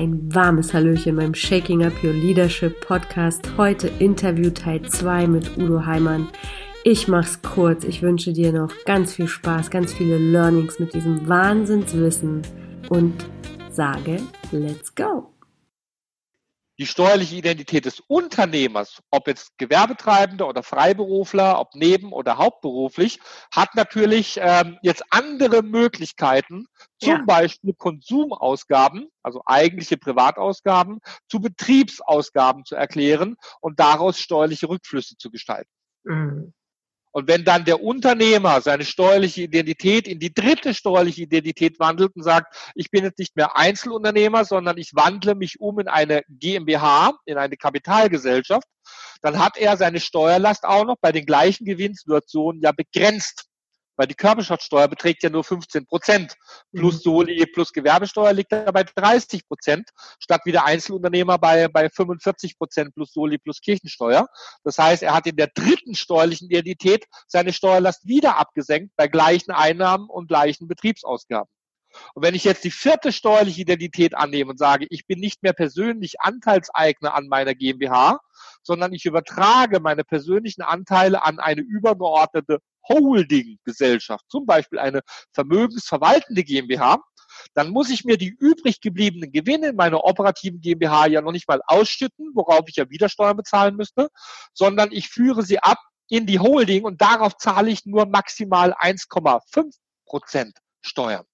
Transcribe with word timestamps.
Ein 0.00 0.34
warmes 0.34 0.72
Hallöchen 0.72 1.16
beim 1.16 1.34
Shaking 1.34 1.84
Up 1.84 1.92
Your 2.02 2.14
Leadership 2.14 2.80
Podcast. 2.80 3.46
Heute 3.58 3.88
Interview 3.98 4.48
Teil 4.48 4.80
2 4.80 5.26
mit 5.26 5.58
Udo 5.58 5.84
Heimann. 5.84 6.26
Ich 6.84 7.06
mach's 7.06 7.42
kurz. 7.42 7.84
Ich 7.84 8.00
wünsche 8.00 8.32
dir 8.32 8.50
noch 8.50 8.72
ganz 8.86 9.12
viel 9.12 9.28
Spaß, 9.28 9.68
ganz 9.70 9.92
viele 9.92 10.16
Learnings 10.16 10.78
mit 10.78 10.94
diesem 10.94 11.28
Wahnsinnswissen 11.28 12.40
und 12.88 13.26
sage, 13.68 14.22
let's 14.52 14.94
go! 14.94 15.34
Die 16.80 16.86
steuerliche 16.86 17.36
Identität 17.36 17.84
des 17.84 18.00
Unternehmers, 18.00 19.02
ob 19.10 19.28
jetzt 19.28 19.58
Gewerbetreibender 19.58 20.48
oder 20.48 20.62
Freiberufler, 20.62 21.60
ob 21.60 21.74
neben- 21.74 22.10
oder 22.14 22.38
hauptberuflich, 22.38 23.20
hat 23.54 23.74
natürlich 23.74 24.40
ähm, 24.42 24.78
jetzt 24.80 25.04
andere 25.10 25.62
Möglichkeiten, 25.62 26.66
zum 26.98 27.12
ja. 27.12 27.22
Beispiel 27.26 27.74
Konsumausgaben, 27.74 29.10
also 29.22 29.42
eigentliche 29.44 29.98
Privatausgaben, 29.98 31.00
zu 31.28 31.40
Betriebsausgaben 31.40 32.64
zu 32.64 32.76
erklären 32.76 33.36
und 33.60 33.78
daraus 33.78 34.18
steuerliche 34.18 34.70
Rückflüsse 34.70 35.18
zu 35.18 35.30
gestalten. 35.30 35.70
Mhm. 36.04 36.54
Und 37.12 37.28
wenn 37.28 37.44
dann 37.44 37.64
der 37.64 37.82
Unternehmer 37.82 38.60
seine 38.60 38.84
steuerliche 38.84 39.42
Identität 39.42 40.06
in 40.06 40.20
die 40.20 40.32
dritte 40.32 40.74
steuerliche 40.74 41.22
Identität 41.22 41.80
wandelt 41.80 42.14
und 42.14 42.22
sagt, 42.22 42.54
ich 42.74 42.90
bin 42.90 43.04
jetzt 43.04 43.18
nicht 43.18 43.36
mehr 43.36 43.56
Einzelunternehmer, 43.56 44.44
sondern 44.44 44.78
ich 44.78 44.94
wandle 44.94 45.34
mich 45.34 45.60
um 45.60 45.80
in 45.80 45.88
eine 45.88 46.22
GmbH, 46.28 47.12
in 47.24 47.36
eine 47.36 47.56
Kapitalgesellschaft, 47.56 48.66
dann 49.22 49.38
hat 49.38 49.56
er 49.58 49.76
seine 49.76 50.00
Steuerlast 50.00 50.64
auch 50.64 50.84
noch 50.84 50.96
bei 51.00 51.12
den 51.12 51.26
gleichen 51.26 51.64
Gewinnsituationen 51.64 52.62
ja 52.62 52.72
begrenzt 52.72 53.49
weil 54.00 54.06
die 54.06 54.14
Körperschaftssteuer 54.14 54.88
beträgt 54.88 55.22
ja 55.22 55.28
nur 55.28 55.44
15 55.44 55.84
Prozent. 55.84 56.34
Plus 56.74 56.94
mhm. 56.94 57.00
Soli, 57.00 57.44
plus 57.44 57.70
Gewerbesteuer 57.70 58.32
liegt 58.32 58.50
da 58.50 58.70
bei 58.70 58.82
30 58.82 59.46
Prozent, 59.46 59.90
statt 60.18 60.40
wie 60.46 60.52
der 60.52 60.64
Einzelunternehmer 60.64 61.36
bei, 61.36 61.68
bei 61.68 61.90
45 61.90 62.56
Prozent 62.56 62.94
plus 62.94 63.12
Soli, 63.12 63.36
plus 63.36 63.60
Kirchensteuer. 63.60 64.26
Das 64.64 64.78
heißt, 64.78 65.02
er 65.02 65.12
hat 65.12 65.26
in 65.26 65.36
der 65.36 65.48
dritten 65.48 65.94
steuerlichen 65.94 66.48
Identität 66.48 67.04
seine 67.26 67.52
Steuerlast 67.52 68.08
wieder 68.08 68.38
abgesenkt 68.38 68.90
bei 68.96 69.06
gleichen 69.06 69.50
Einnahmen 69.50 70.08
und 70.08 70.28
gleichen 70.28 70.66
Betriebsausgaben. 70.66 71.50
Und 72.14 72.24
wenn 72.24 72.34
ich 72.34 72.44
jetzt 72.44 72.64
die 72.64 72.70
vierte 72.70 73.12
steuerliche 73.12 73.60
Identität 73.60 74.14
annehme 74.14 74.52
und 74.52 74.58
sage, 74.58 74.86
ich 74.88 75.06
bin 75.06 75.20
nicht 75.20 75.42
mehr 75.42 75.52
persönlich 75.52 76.20
Anteilseigner 76.20 77.12
an 77.14 77.26
meiner 77.28 77.54
GmbH, 77.54 78.20
sondern 78.62 78.94
ich 78.94 79.04
übertrage 79.04 79.80
meine 79.80 80.04
persönlichen 80.04 80.62
Anteile 80.62 81.22
an 81.22 81.38
eine 81.38 81.60
übergeordnete 81.60 82.60
Holding-Gesellschaft, 82.90 84.24
zum 84.28 84.46
Beispiel 84.46 84.78
eine 84.78 85.00
vermögensverwaltende 85.32 86.44
GmbH, 86.44 86.98
dann 87.54 87.70
muss 87.70 87.90
ich 87.90 88.04
mir 88.04 88.18
die 88.18 88.28
übrig 88.28 88.80
gebliebenen 88.80 89.32
Gewinne 89.32 89.68
in 89.68 89.76
meiner 89.76 90.04
operativen 90.04 90.60
GmbH 90.60 91.06
ja 91.06 91.20
noch 91.20 91.32
nicht 91.32 91.48
mal 91.48 91.60
ausschütten, 91.66 92.32
worauf 92.34 92.64
ich 92.66 92.76
ja 92.76 92.90
wieder 92.90 93.08
Steuern 93.08 93.36
bezahlen 93.36 93.76
müsste, 93.76 94.08
sondern 94.52 94.90
ich 94.92 95.08
führe 95.08 95.42
sie 95.42 95.58
ab 95.60 95.78
in 96.08 96.26
die 96.26 96.40
Holding 96.40 96.84
und 96.84 97.00
darauf 97.00 97.36
zahle 97.36 97.70
ich 97.70 97.86
nur 97.86 98.06
maximal 98.06 98.74
1,5 98.74 99.72
Prozent 100.06 100.58
Steuern. 100.82 101.24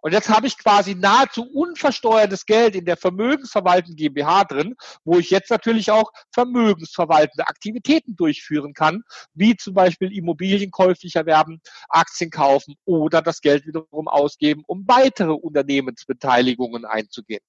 Und 0.00 0.12
jetzt 0.12 0.28
habe 0.28 0.46
ich 0.46 0.58
quasi 0.58 0.94
nahezu 0.94 1.42
unversteuertes 1.42 2.46
Geld 2.46 2.74
in 2.76 2.84
der 2.84 2.96
vermögensverwaltenden 2.96 3.96
GmbH 3.96 4.44
drin, 4.44 4.76
wo 5.04 5.18
ich 5.18 5.30
jetzt 5.30 5.50
natürlich 5.50 5.90
auch 5.90 6.10
vermögensverwaltende 6.32 7.46
Aktivitäten 7.46 8.16
durchführen 8.16 8.72
kann, 8.74 9.02
wie 9.34 9.56
zum 9.56 9.74
Beispiel 9.74 10.16
Immobilien 10.16 10.70
käuflich 10.70 11.16
erwerben, 11.16 11.60
Aktien 11.88 12.30
kaufen 12.30 12.76
oder 12.84 13.22
das 13.22 13.40
Geld 13.40 13.66
wiederum 13.66 14.08
ausgeben, 14.08 14.62
um 14.66 14.86
weitere 14.86 15.32
Unternehmensbeteiligungen 15.32 16.84
einzugehen. 16.84 17.42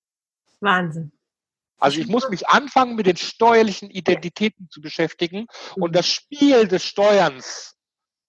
Wahnsinn. 0.60 1.12
Also 1.80 2.00
ich 2.02 2.08
muss 2.08 2.28
mich 2.30 2.48
anfangen, 2.50 2.96
mit 2.96 3.06
den 3.06 3.18
steuerlichen 3.18 3.92
Identitäten 3.92 4.68
zu 4.70 4.82
beschäftigen 4.82 5.46
und 5.76 5.96
das 5.96 6.08
Spiel 6.08 6.68
des 6.68 6.84
Steuerns 6.84 7.77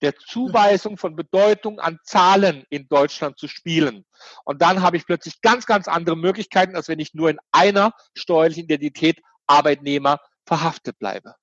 der 0.02 0.14
Zuweisung 0.16 0.96
von 0.96 1.16
Bedeutung 1.16 1.80
an 1.80 1.98
Zahlen 2.04 2.64
in 2.70 2.86
Deutschland 2.88 3.38
zu 3.38 3.48
spielen. 3.48 4.04
Und 4.44 4.62
dann 4.62 4.82
habe 4.82 4.96
ich 4.96 5.06
plötzlich 5.06 5.40
ganz, 5.40 5.66
ganz 5.66 5.88
andere 5.88 6.16
Möglichkeiten, 6.16 6.76
als 6.76 6.88
wenn 6.88 7.00
ich 7.00 7.14
nur 7.14 7.30
in 7.30 7.38
einer 7.52 7.92
steuerlichen 8.14 8.64
Identität 8.64 9.20
Arbeitnehmer 9.46 10.18
verhaftet 10.46 10.98
bleibe. 10.98 11.34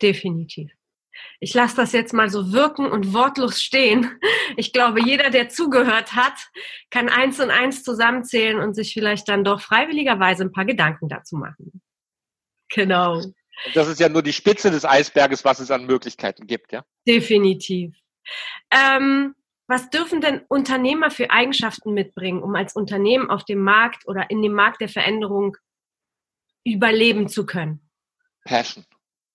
Definitiv. 0.00 0.70
Ich 1.40 1.52
lasse 1.54 1.76
das 1.76 1.92
jetzt 1.92 2.12
mal 2.12 2.28
so 2.28 2.52
wirken 2.52 2.86
und 2.86 3.12
wortlos 3.12 3.60
stehen. 3.60 4.18
Ich 4.56 4.72
glaube, 4.72 5.00
jeder, 5.00 5.30
der 5.30 5.48
zugehört 5.48 6.14
hat, 6.14 6.34
kann 6.90 7.08
eins 7.08 7.40
und 7.40 7.50
eins 7.50 7.82
zusammenzählen 7.82 8.58
und 8.60 8.74
sich 8.74 8.92
vielleicht 8.92 9.28
dann 9.28 9.44
doch 9.44 9.60
freiwilligerweise 9.60 10.44
ein 10.44 10.52
paar 10.52 10.64
Gedanken 10.64 11.08
dazu 11.08 11.36
machen. 11.36 11.80
Genau. 12.70 13.22
Und 13.66 13.76
das 13.76 13.88
ist 13.88 14.00
ja 14.00 14.08
nur 14.08 14.22
die 14.22 14.32
Spitze 14.32 14.70
des 14.70 14.84
Eisberges, 14.84 15.44
was 15.44 15.60
es 15.60 15.70
an 15.70 15.86
Möglichkeiten 15.86 16.46
gibt, 16.46 16.72
ja? 16.72 16.84
Definitiv. 17.06 17.94
Ähm, 18.70 19.34
was 19.66 19.90
dürfen 19.90 20.20
denn 20.20 20.42
Unternehmer 20.48 21.10
für 21.10 21.30
Eigenschaften 21.30 21.92
mitbringen, 21.92 22.42
um 22.42 22.54
als 22.54 22.74
Unternehmen 22.74 23.30
auf 23.30 23.44
dem 23.44 23.60
Markt 23.62 24.06
oder 24.06 24.30
in 24.30 24.42
dem 24.42 24.52
Markt 24.52 24.80
der 24.80 24.88
Veränderung 24.88 25.56
überleben 26.64 27.28
zu 27.28 27.44
können? 27.44 27.88
Passion. 28.44 28.86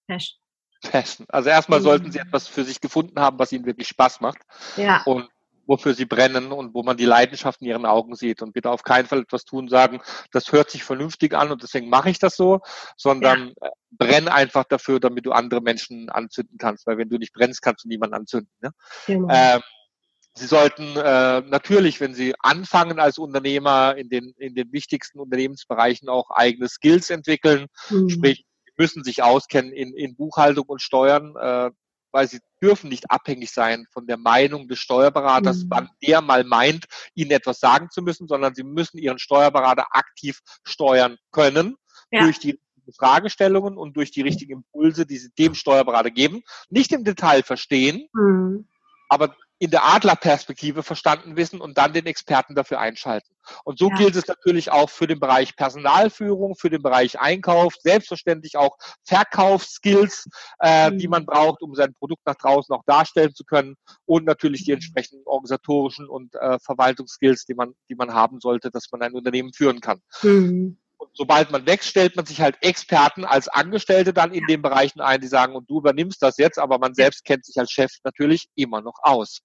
Passion. 0.07 0.39
Passion. 0.81 1.28
Also 1.29 1.50
erstmal 1.50 1.79
mhm. 1.79 1.83
sollten 1.83 2.12
sie 2.12 2.19
etwas 2.19 2.47
für 2.47 2.63
sich 2.63 2.81
gefunden 2.81 3.19
haben, 3.19 3.38
was 3.39 3.51
ihnen 3.51 3.66
wirklich 3.66 3.88
Spaß 3.88 4.22
macht. 4.22 4.39
Ja. 4.75 5.03
Und 5.06 5.29
wofür 5.66 5.94
sie 5.94 6.06
brennen 6.06 6.51
und 6.51 6.74
wo 6.74 6.84
man 6.84 6.97
die 6.97 7.06
Leidenschaft 7.06 7.62
in 7.62 7.68
ihren 7.68 7.85
Augen 7.85 8.16
sieht. 8.16 8.41
Und 8.41 8.53
bitte 8.53 8.69
auf 8.69 8.84
keinen 8.84 9.07
Fall 9.07 9.22
etwas 9.22 9.46
tun, 9.46 9.68
sagen, 9.68 10.01
das 10.31 10.51
hört 10.51 10.69
sich 10.69 10.84
vernünftig 10.84 11.34
an 11.34 11.51
und 11.51 11.63
deswegen 11.63 11.90
mache 11.90 12.09
ich 12.09 12.19
das 12.19 12.35
so, 12.35 12.62
sondern 12.97 13.53
ja. 13.62 13.68
Äh, 13.68 13.72
brenn 13.91 14.28
einfach 14.28 14.63
dafür, 14.66 15.00
damit 15.00 15.25
du 15.25 15.31
andere 15.31 15.62
Menschen 15.62 16.09
anzünden 16.09 16.57
kannst. 16.57 16.88
Weil 16.88 16.97
wenn 16.97 17.09
du 17.09 17.18
nicht 17.18 17.34
brennst, 17.34 17.62
kannst 17.62 17.85
du 17.85 17.90
niemanden 17.90 18.16
anzünden. 18.16 18.51
Ne? 18.62 18.72
Genau. 19.07 19.28
Ähm, 19.31 19.62
Sie 20.35 20.47
sollten 20.47 20.97
äh, 20.97 21.41
natürlich, 21.41 22.01
wenn 22.01 22.16
Sie 22.16 22.34
anfangen 22.40 23.00
als 23.00 23.19
Unternehmer 23.19 23.95
in 23.95 24.09
den, 24.09 24.34
in 24.38 24.56
den 24.56 24.74
wichtigsten 24.74 25.19
Unternehmensbereichen 25.19 26.09
auch 26.09 26.31
eigene 26.31 26.68
Skills 26.68 27.12
entwickeln, 27.12 27.68
mhm. 27.91 28.09
sprich, 28.09 28.45
müssen 28.75 29.03
sich 29.03 29.22
auskennen 29.22 29.72
in, 29.72 29.94
in 29.94 30.16
Buchhaltung 30.16 30.66
und 30.66 30.81
Steuern. 30.81 31.35
Äh, 31.40 31.69
weil 32.13 32.29
sie 32.29 32.40
dürfen 32.62 32.90
nicht 32.90 33.12
abhängig 33.12 33.51
sein 33.51 33.85
von 33.91 34.07
der 34.07 34.18
Meinung 34.18 34.69
des 34.69 34.79
Steuerberaters, 34.79 35.63
mhm. 35.63 35.69
wann 35.69 35.90
der 36.01 36.22
mal 36.22 36.46
meint, 36.46 36.85
ihnen 37.16 37.31
etwas 37.31 37.59
sagen 37.59 37.90
zu 37.90 38.01
müssen, 38.01 38.28
sondern 38.28 38.56
sie 38.56 38.63
müssen 38.63 38.97
ihren 39.00 39.19
Steuerberater 39.19 39.88
aktiv 39.91 40.40
steuern 40.63 41.18
können 41.31 41.75
ja. 42.12 42.24
durch 42.24 42.40
die 42.40 42.59
Fragestellungen 42.97 43.78
und 43.78 43.97
durch 43.97 44.12
die 44.12 44.22
richtigen 44.22 44.53
Impulse, 44.53 45.06
die 45.06 45.18
sie 45.18 45.31
dem 45.38 45.56
Steuerberater 45.56 46.12
geben. 46.12 46.44
Nicht 46.69 46.91
im 46.91 47.03
Detail 47.03 47.44
verstehen, 47.44 48.07
mhm. 48.13 48.68
aber 49.09 49.35
in 49.63 49.72
der 49.72 49.85
Adlerperspektive 49.85 50.84
verstanden 50.84 51.38
wissen 51.38 51.62
und 51.62 51.78
dann 51.78 51.94
den 51.94 52.06
Experten 52.06 52.53
dafür 52.53 52.81
einschalten. 52.81 53.34
Und 53.63 53.79
so 53.79 53.90
ja. 53.90 53.96
gilt 53.96 54.18
es 54.18 54.28
natürlich 54.28 54.72
auch 54.72 54.90
für 54.90 55.07
den 55.07 55.22
Bereich 55.22 55.56
Personalführung, 55.56 56.56
für 56.56 56.69
den 56.69 56.81
Bereich 56.81 57.18
Einkauf, 57.18 57.74
selbstverständlich 57.79 58.57
auch 58.57 58.78
Verkaufsskills, 59.06 60.28
äh, 60.62 60.91
mhm. 60.91 60.97
die 60.97 61.07
man 61.07 61.25
braucht, 61.25 61.62
um 61.62 61.75
sein 61.75 61.94
Produkt 61.94 62.25
nach 62.25 62.35
draußen 62.35 62.75
auch 62.75 62.84
darstellen 62.85 63.34
zu 63.34 63.46
können 63.46 63.75
und 64.03 64.25
natürlich 64.25 64.66
die 64.66 64.72
mhm. 64.72 64.75
entsprechenden 64.75 65.25
organisatorischen 65.25 66.09
und 66.09 66.35
äh, 66.35 66.59
Verwaltungsskills, 66.59 67.45
die 67.45 67.53
man, 67.53 67.74
die 67.88 67.95
man 67.95 68.13
haben 68.13 68.41
sollte, 68.41 68.69
dass 68.69 68.91
man 68.91 69.01
ein 69.01 69.13
Unternehmen 69.13 69.53
führen 69.53 69.80
kann. 69.80 70.01
Mhm. 70.24 70.78
Und 70.97 71.09
sobald 71.13 71.51
man 71.51 71.66
wächst, 71.66 71.88
stellt 71.88 72.18
man 72.18 72.25
sich 72.25 72.41
halt 72.41 72.57
Experten 72.62 73.24
als 73.24 73.47
Angestellte 73.47 74.13
dann 74.13 74.34
in 74.34 74.45
den 74.47 74.62
Bereichen 74.62 75.00
ein, 75.00 75.22
die 75.22 75.28
sagen, 75.28 75.56
und 75.56 75.69
du 75.69 75.80
übernimmst 75.80 76.22
das 76.22 76.38
jetzt, 76.38 76.59
aber 76.59 76.80
man 76.80 76.94
selbst 76.94 77.24
kennt 77.24 77.45
sich 77.45 77.57
als 77.57 77.72
Chef 77.72 77.91
natürlich 78.03 78.50
immer 78.56 78.81
noch 78.81 78.95
aus. 79.01 79.40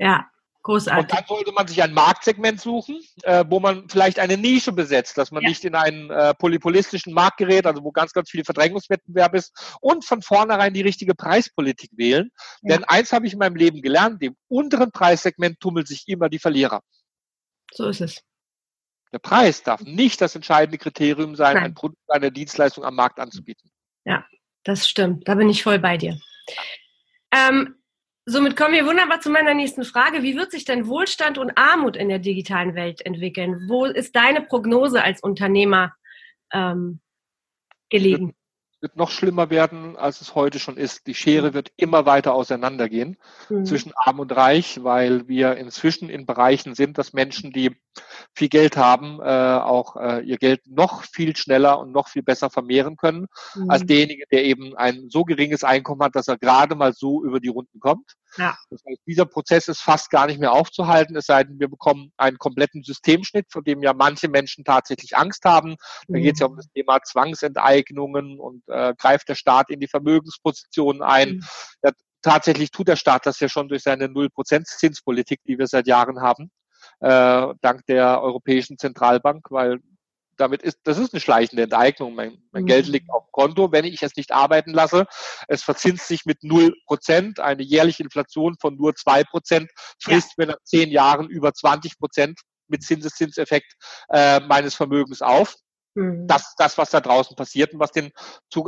Ja, 0.00 0.30
großartig. 0.62 1.02
Und 1.02 1.12
dann 1.12 1.24
sollte 1.28 1.52
man 1.52 1.68
sich 1.68 1.82
ein 1.82 1.92
Marktsegment 1.92 2.58
suchen, 2.58 3.00
äh, 3.22 3.44
wo 3.46 3.60
man 3.60 3.86
vielleicht 3.90 4.18
eine 4.18 4.38
Nische 4.38 4.72
besetzt, 4.72 5.18
dass 5.18 5.30
man 5.30 5.42
ja. 5.42 5.50
nicht 5.50 5.62
in 5.64 5.74
einen 5.74 6.10
äh, 6.10 6.32
polypolistischen 6.34 7.12
Markt 7.12 7.36
gerät, 7.36 7.66
also 7.66 7.84
wo 7.84 7.92
ganz, 7.92 8.14
ganz 8.14 8.30
viel 8.30 8.42
Verdrängungswettbewerb 8.42 9.34
ist 9.34 9.76
und 9.82 10.06
von 10.06 10.22
vornherein 10.22 10.72
die 10.72 10.80
richtige 10.80 11.14
Preispolitik 11.14 11.90
wählen. 11.96 12.30
Ja. 12.62 12.76
Denn 12.76 12.84
eins 12.84 13.12
habe 13.12 13.26
ich 13.26 13.34
in 13.34 13.38
meinem 13.38 13.56
Leben 13.56 13.82
gelernt, 13.82 14.22
dem 14.22 14.34
unteren 14.48 14.90
Preissegment 14.90 15.60
tummelt 15.60 15.86
sich 15.86 16.08
immer 16.08 16.30
die 16.30 16.38
Verlierer. 16.38 16.80
So 17.72 17.86
ist 17.86 18.00
es. 18.00 18.22
Der 19.12 19.18
Preis 19.18 19.62
darf 19.62 19.82
nicht 19.82 20.20
das 20.22 20.34
entscheidende 20.34 20.78
Kriterium 20.78 21.36
sein, 21.36 21.56
Nein. 21.56 21.64
ein 21.64 21.74
Produkt, 21.74 22.00
eine 22.08 22.32
Dienstleistung 22.32 22.84
am 22.84 22.94
Markt 22.94 23.20
anzubieten. 23.20 23.70
Ja, 24.06 24.24
das 24.64 24.88
stimmt. 24.88 25.28
Da 25.28 25.34
bin 25.34 25.50
ich 25.50 25.62
voll 25.62 25.78
bei 25.78 25.98
dir. 25.98 26.18
Ähm, 27.32 27.79
somit 28.30 28.56
kommen 28.56 28.74
wir 28.74 28.86
wunderbar 28.86 29.20
zu 29.20 29.30
meiner 29.30 29.54
nächsten 29.54 29.84
Frage. 29.84 30.22
Wie 30.22 30.36
wird 30.36 30.50
sich 30.50 30.64
denn 30.64 30.86
Wohlstand 30.86 31.38
und 31.38 31.56
Armut 31.56 31.96
in 31.96 32.08
der 32.08 32.18
digitalen 32.18 32.74
Welt 32.74 33.04
entwickeln? 33.04 33.66
Wo 33.68 33.84
ist 33.84 34.14
deine 34.16 34.42
Prognose 34.42 35.02
als 35.02 35.22
Unternehmer 35.22 35.92
ähm, 36.52 37.00
gelegen? 37.88 38.34
Es 38.72 38.82
wird 38.82 38.96
noch 38.96 39.10
schlimmer 39.10 39.50
werden, 39.50 39.96
als 39.96 40.22
es 40.22 40.34
heute 40.34 40.58
schon 40.58 40.78
ist. 40.78 41.06
Die 41.06 41.14
Schere 41.14 41.52
wird 41.52 41.70
immer 41.76 42.06
weiter 42.06 42.32
auseinandergehen 42.32 43.18
mhm. 43.50 43.66
zwischen 43.66 43.92
Arm 43.94 44.20
und 44.20 44.34
Reich, 44.34 44.82
weil 44.82 45.28
wir 45.28 45.56
inzwischen 45.56 46.08
in 46.08 46.24
Bereichen 46.24 46.74
sind, 46.74 46.96
dass 46.96 47.12
Menschen, 47.12 47.52
die 47.52 47.76
viel 48.34 48.48
Geld 48.48 48.76
haben, 48.76 49.20
äh, 49.20 49.24
auch 49.24 49.96
äh, 49.96 50.20
ihr 50.20 50.38
Geld 50.38 50.60
noch 50.66 51.04
viel 51.04 51.36
schneller 51.36 51.78
und 51.78 51.92
noch 51.92 52.08
viel 52.08 52.22
besser 52.22 52.50
vermehren 52.50 52.96
können, 52.96 53.26
mhm. 53.54 53.70
als 53.70 53.84
derjenige, 53.84 54.24
der 54.30 54.44
eben 54.44 54.76
ein 54.76 55.08
so 55.10 55.24
geringes 55.24 55.64
Einkommen 55.64 56.02
hat, 56.02 56.14
dass 56.14 56.28
er 56.28 56.38
gerade 56.38 56.74
mal 56.74 56.92
so 56.92 57.24
über 57.24 57.40
die 57.40 57.48
Runden 57.48 57.80
kommt. 57.80 58.14
Ja. 58.36 58.56
Das 58.70 58.80
heißt, 58.88 59.00
dieser 59.06 59.26
Prozess 59.26 59.68
ist 59.68 59.80
fast 59.80 60.10
gar 60.10 60.26
nicht 60.26 60.38
mehr 60.38 60.52
aufzuhalten, 60.52 61.16
es 61.16 61.26
sei 61.26 61.44
denn, 61.44 61.58
wir 61.58 61.68
bekommen 61.68 62.12
einen 62.16 62.38
kompletten 62.38 62.82
Systemschnitt, 62.82 63.46
vor 63.50 63.62
dem 63.62 63.82
ja 63.82 63.92
manche 63.92 64.28
Menschen 64.28 64.64
tatsächlich 64.64 65.16
Angst 65.16 65.44
haben. 65.44 65.76
Da 66.08 66.18
mhm. 66.18 66.22
geht 66.22 66.34
es 66.34 66.40
ja 66.40 66.46
um 66.46 66.56
das 66.56 66.70
Thema 66.70 67.00
Zwangsenteignungen 67.02 68.38
und 68.38 68.62
äh, 68.68 68.94
greift 68.96 69.28
der 69.28 69.34
Staat 69.34 69.70
in 69.70 69.80
die 69.80 69.88
Vermögenspositionen 69.88 71.02
ein. 71.02 71.36
Mhm. 71.36 71.44
Ja, 71.82 71.90
tatsächlich 72.22 72.70
tut 72.70 72.88
der 72.88 72.96
Staat 72.96 73.26
das 73.26 73.40
ja 73.40 73.48
schon 73.48 73.68
durch 73.68 73.82
seine 73.82 74.08
Null-Prozent-Zinspolitik, 74.08 75.40
die 75.46 75.58
wir 75.58 75.66
seit 75.66 75.86
Jahren 75.86 76.20
haben 76.20 76.50
äh, 77.00 77.54
dank 77.60 77.86
der 77.86 78.22
Europäischen 78.22 78.78
Zentralbank, 78.78 79.46
weil 79.50 79.80
damit 80.40 80.62
ist, 80.62 80.78
das 80.84 80.98
ist 80.98 81.12
eine 81.12 81.20
schleichende 81.20 81.64
Enteignung. 81.64 82.14
Mein, 82.14 82.42
mein 82.52 82.62
mhm. 82.62 82.66
Geld 82.68 82.86
liegt 82.86 83.10
auf 83.10 83.24
dem 83.26 83.32
Konto, 83.32 83.72
wenn 83.72 83.84
ich 83.84 84.02
es 84.02 84.16
nicht 84.16 84.32
arbeiten 84.32 84.72
lasse. 84.72 85.06
Es 85.48 85.62
verzinst 85.62 86.08
sich 86.08 86.24
mit 86.24 86.42
null 86.42 86.74
Prozent. 86.86 87.40
Eine 87.40 87.62
jährliche 87.62 88.02
Inflation 88.02 88.56
von 88.58 88.76
nur 88.76 88.94
zwei 88.94 89.22
Prozent 89.24 89.70
frisst 90.02 90.30
ja. 90.30 90.34
mir 90.38 90.46
nach 90.52 90.62
zehn 90.64 90.90
Jahren 90.90 91.28
über 91.28 91.52
20 91.52 91.98
Prozent 91.98 92.40
mit 92.68 92.82
Zinseszinseffekt 92.82 93.74
äh, 94.08 94.40
meines 94.40 94.74
Vermögens 94.74 95.22
auf. 95.22 95.56
Mhm. 95.94 96.26
Das, 96.26 96.54
das, 96.56 96.78
was 96.78 96.90
da 96.90 97.00
draußen 97.00 97.36
passiert 97.36 97.74
und 97.74 97.80
was 97.80 97.92
den 97.92 98.12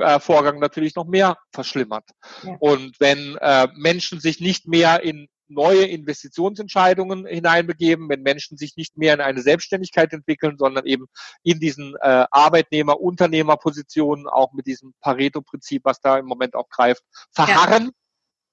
äh, 0.00 0.20
Vorgang 0.20 0.58
natürlich 0.58 0.94
noch 0.94 1.06
mehr 1.06 1.36
verschlimmert. 1.52 2.04
Ja. 2.42 2.56
Und 2.60 2.96
wenn 3.00 3.36
äh, 3.36 3.68
Menschen 3.74 4.20
sich 4.20 4.40
nicht 4.40 4.66
mehr 4.66 5.02
in 5.02 5.28
neue 5.52 5.84
Investitionsentscheidungen 5.84 7.26
hineinbegeben, 7.26 8.08
wenn 8.08 8.22
Menschen 8.22 8.56
sich 8.56 8.76
nicht 8.76 8.96
mehr 8.96 9.14
in 9.14 9.20
eine 9.20 9.42
Selbstständigkeit 9.42 10.12
entwickeln, 10.12 10.56
sondern 10.58 10.86
eben 10.86 11.06
in 11.42 11.60
diesen 11.60 11.94
äh, 12.00 12.26
Arbeitnehmer-Unternehmer-Positionen, 12.30 14.26
auch 14.26 14.52
mit 14.52 14.66
diesem 14.66 14.94
Pareto-Prinzip, 15.00 15.84
was 15.84 16.00
da 16.00 16.18
im 16.18 16.26
Moment 16.26 16.54
auch 16.54 16.68
greift, 16.68 17.02
verharren. 17.30 17.84
Ja. 17.84 17.90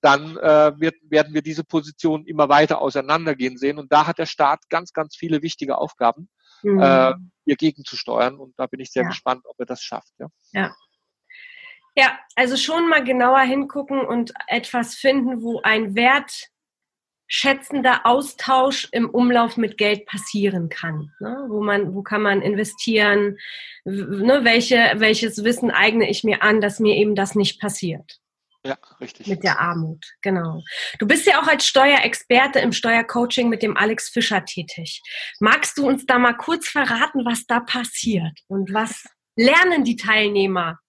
Dann 0.01 0.37
äh, 0.37 0.79
wird, 0.79 0.95
werden 1.03 1.33
wir 1.33 1.41
diese 1.41 1.65
Positionen 1.65 2.25
immer 2.25 2.47
weiter 2.47 2.79
auseinandergehen 2.79 3.57
sehen. 3.57 3.77
Und 3.79 3.91
da 3.91 4.07
hat 4.07 4.17
der 4.17 4.27
Staat 4.27 4.69
ganz, 4.69 4.93
ganz 4.93 5.17
viele 5.17 5.41
wichtige 5.41 5.77
Aufgaben, 5.77 6.29
mhm. 6.63 6.79
äh, 6.81 7.13
hier 7.45 7.55
gegenzusteuern. 7.57 8.37
Und 8.37 8.57
da 8.57 8.67
bin 8.67 8.79
ich 8.79 8.91
sehr 8.91 9.03
ja. 9.03 9.09
gespannt, 9.09 9.41
ob 9.45 9.59
er 9.59 9.65
das 9.65 9.83
schafft. 9.83 10.13
Ja. 10.19 10.27
ja. 10.53 10.75
Ja, 11.95 12.17
also 12.35 12.55
schon 12.55 12.87
mal 12.87 13.03
genauer 13.03 13.41
hingucken 13.41 14.05
und 14.05 14.31
etwas 14.47 14.95
finden, 14.95 15.41
wo 15.41 15.61
ein 15.61 15.95
Wert 15.95 16.47
schätzender 17.29 18.05
Austausch 18.05 18.89
im 18.91 19.09
Umlauf 19.09 19.55
mit 19.55 19.77
Geld 19.77 20.05
passieren 20.07 20.67
kann. 20.67 21.13
Ne? 21.19 21.45
Wo 21.47 21.61
man, 21.61 21.93
wo 21.93 22.01
kann 22.01 22.23
man 22.23 22.41
investieren? 22.41 23.37
Ne? 23.85 24.41
Welche, 24.43 24.93
welches 24.95 25.43
Wissen 25.43 25.71
eigne 25.71 26.09
ich 26.09 26.23
mir 26.23 26.41
an, 26.41 26.59
dass 26.59 26.79
mir 26.79 26.95
eben 26.95 27.15
das 27.15 27.35
nicht 27.35 27.61
passiert? 27.61 28.19
Ja, 28.65 28.77
richtig. 28.99 29.27
Mit 29.27 29.43
der 29.43 29.59
Armut, 29.59 30.05
genau. 30.21 30.63
Du 30.97 31.07
bist 31.07 31.25
ja 31.25 31.41
auch 31.41 31.47
als 31.47 31.65
Steuerexperte 31.65 32.59
im 32.59 32.73
Steuercoaching 32.73 33.47
mit 33.47 33.63
dem 33.63 33.77
Alex 33.77 34.09
Fischer 34.09 34.43
tätig. 34.43 35.01
Magst 35.39 35.77
du 35.77 35.87
uns 35.87 36.05
da 36.05 36.19
mal 36.19 36.33
kurz 36.33 36.67
verraten, 36.67 37.23
was 37.25 37.45
da 37.45 37.61
passiert 37.61 38.37
und 38.47 38.73
was 38.73 39.05
lernen 39.37 39.85
die 39.85 39.95
Teilnehmer 39.95 40.79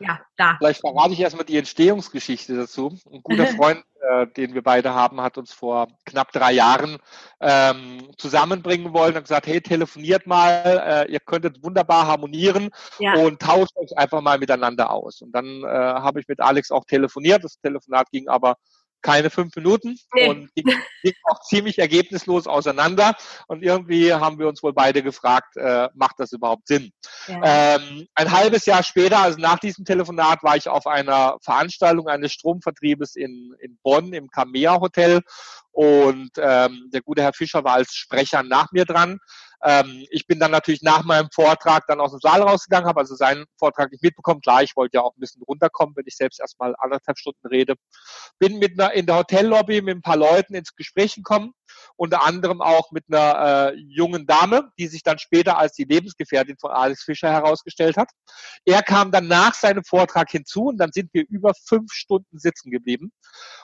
ja, 0.00 0.20
da. 0.36 0.56
Vielleicht 0.58 0.80
verrate 0.80 1.12
ich 1.12 1.20
erstmal 1.20 1.44
die 1.44 1.56
Entstehungsgeschichte 1.56 2.56
dazu. 2.56 2.96
Ein 3.12 3.22
guter 3.22 3.46
Freund, 3.56 3.84
äh, 4.00 4.26
den 4.26 4.54
wir 4.54 4.62
beide 4.62 4.94
haben, 4.94 5.20
hat 5.20 5.38
uns 5.38 5.52
vor 5.52 5.88
knapp 6.04 6.32
drei 6.32 6.52
Jahren 6.52 6.98
ähm, 7.40 8.10
zusammenbringen 8.16 8.92
wollen 8.92 9.16
und 9.16 9.22
gesagt, 9.22 9.46
hey, 9.46 9.60
telefoniert 9.60 10.26
mal, 10.26 11.06
äh, 11.08 11.12
ihr 11.12 11.20
könntet 11.20 11.62
wunderbar 11.62 12.06
harmonieren 12.06 12.70
ja. 12.98 13.14
und 13.14 13.40
tauscht 13.40 13.76
euch 13.76 13.96
einfach 13.96 14.20
mal 14.20 14.38
miteinander 14.38 14.90
aus. 14.90 15.22
Und 15.22 15.32
dann 15.32 15.62
äh, 15.62 15.66
habe 15.66 16.20
ich 16.20 16.28
mit 16.28 16.40
Alex 16.40 16.70
auch 16.70 16.84
telefoniert. 16.84 17.44
Das 17.44 17.60
Telefonat 17.60 18.10
ging 18.10 18.28
aber 18.28 18.56
keine 19.02 19.30
fünf 19.30 19.54
Minuten 19.56 19.96
nee. 20.14 20.28
und 20.28 20.54
ging, 20.54 20.66
ging 21.02 21.14
auch 21.24 21.40
ziemlich 21.42 21.78
ergebnislos 21.78 22.46
auseinander. 22.46 23.14
Und 23.46 23.62
irgendwie 23.62 24.12
haben 24.12 24.38
wir 24.38 24.48
uns 24.48 24.62
wohl 24.62 24.72
beide 24.72 25.02
gefragt, 25.02 25.56
äh, 25.56 25.88
macht 25.94 26.18
das 26.18 26.32
überhaupt 26.32 26.66
Sinn? 26.66 26.90
Ja. 27.26 27.76
Ähm, 27.76 28.06
ein 28.14 28.32
halbes 28.32 28.66
Jahr 28.66 28.82
später, 28.82 29.18
also 29.18 29.38
nach 29.38 29.58
diesem 29.58 29.84
Telefonat, 29.84 30.42
war 30.42 30.56
ich 30.56 30.68
auf 30.68 30.86
einer 30.86 31.36
Veranstaltung 31.42 32.08
eines 32.08 32.32
Stromvertriebes 32.32 33.16
in, 33.16 33.54
in 33.60 33.78
Bonn 33.82 34.12
im 34.12 34.28
Kamea 34.28 34.80
Hotel 34.80 35.22
und 35.78 36.30
ähm, 36.38 36.90
der 36.92 37.02
gute 37.02 37.22
Herr 37.22 37.32
Fischer 37.32 37.62
war 37.62 37.74
als 37.74 37.94
Sprecher 37.94 38.42
nach 38.42 38.72
mir 38.72 38.84
dran. 38.84 39.20
Ähm, 39.62 40.06
ich 40.10 40.26
bin 40.26 40.38
dann 40.38 40.50
natürlich 40.50 40.82
nach 40.82 41.04
meinem 41.04 41.28
Vortrag 41.32 41.86
dann 41.88 42.00
aus 42.00 42.12
dem 42.12 42.20
Saal 42.20 42.42
rausgegangen, 42.42 42.88
habe 42.88 43.00
also 43.00 43.14
seinen 43.14 43.44
Vortrag 43.58 43.90
nicht 43.90 44.02
mitbekommen. 44.02 44.40
Klar, 44.40 44.62
ich 44.62 44.76
wollte 44.76 44.98
ja 44.98 45.02
auch 45.02 45.14
ein 45.16 45.20
bisschen 45.20 45.42
runterkommen, 45.42 45.96
wenn 45.96 46.04
ich 46.06 46.16
selbst 46.16 46.40
erstmal 46.40 46.74
anderthalb 46.78 47.18
Stunden 47.18 47.46
rede. 47.48 47.74
Bin 48.38 48.58
mit 48.58 48.78
einer, 48.78 48.92
in 48.92 49.06
der 49.06 49.16
Hotellobby 49.16 49.82
mit 49.82 49.96
ein 49.96 50.02
paar 50.02 50.16
Leuten 50.16 50.54
ins 50.54 50.74
Gespräch 50.74 51.16
gekommen, 51.16 51.52
unter 51.96 52.24
anderem 52.24 52.60
auch 52.60 52.92
mit 52.92 53.04
einer 53.08 53.72
äh, 53.72 53.76
jungen 53.76 54.26
Dame, 54.26 54.70
die 54.78 54.86
sich 54.86 55.02
dann 55.02 55.18
später 55.18 55.58
als 55.58 55.72
die 55.72 55.84
Lebensgefährtin 55.84 56.56
von 56.60 56.70
Alex 56.70 57.02
Fischer 57.02 57.30
herausgestellt 57.30 57.96
hat. 57.96 58.10
Er 58.64 58.82
kam 58.82 59.10
dann 59.10 59.26
nach 59.26 59.54
seinem 59.54 59.84
Vortrag 59.84 60.30
hinzu 60.30 60.66
und 60.66 60.78
dann 60.78 60.92
sind 60.92 61.10
wir 61.12 61.24
über 61.28 61.52
fünf 61.66 61.92
Stunden 61.92 62.38
sitzen 62.38 62.70
geblieben 62.70 63.12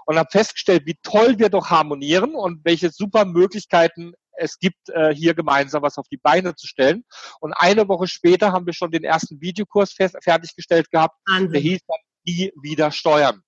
und 0.06 0.18
haben 0.18 0.28
festgestellt, 0.30 0.82
wie 0.86 0.98
toll 1.02 1.38
wir 1.38 1.48
doch 1.48 1.70
harmonieren 1.70 2.34
und 2.34 2.64
welche 2.64 2.90
super 2.90 3.24
Möglichkeiten 3.24 4.14
es 4.36 4.58
gibt, 4.58 4.88
äh, 4.90 5.14
hier 5.14 5.34
gemeinsam 5.34 5.82
was 5.82 5.98
auf 5.98 6.08
die 6.08 6.16
Beine 6.16 6.54
zu 6.54 6.66
stellen. 6.66 7.04
Und 7.40 7.52
eine 7.52 7.88
Woche 7.88 8.06
später 8.06 8.52
haben 8.52 8.66
wir 8.66 8.72
schon 8.72 8.90
den 8.90 9.04
ersten 9.04 9.40
Videokurs 9.40 9.94
fertiggestellt 9.94 10.90
gehabt. 10.90 11.16
Wahnsinn. 11.26 11.52
Der 11.52 11.60
hieß 11.60 11.80
dann 11.86 11.98
Nie 12.26 12.52
wieder 12.62 12.90
steuern. 12.90 13.42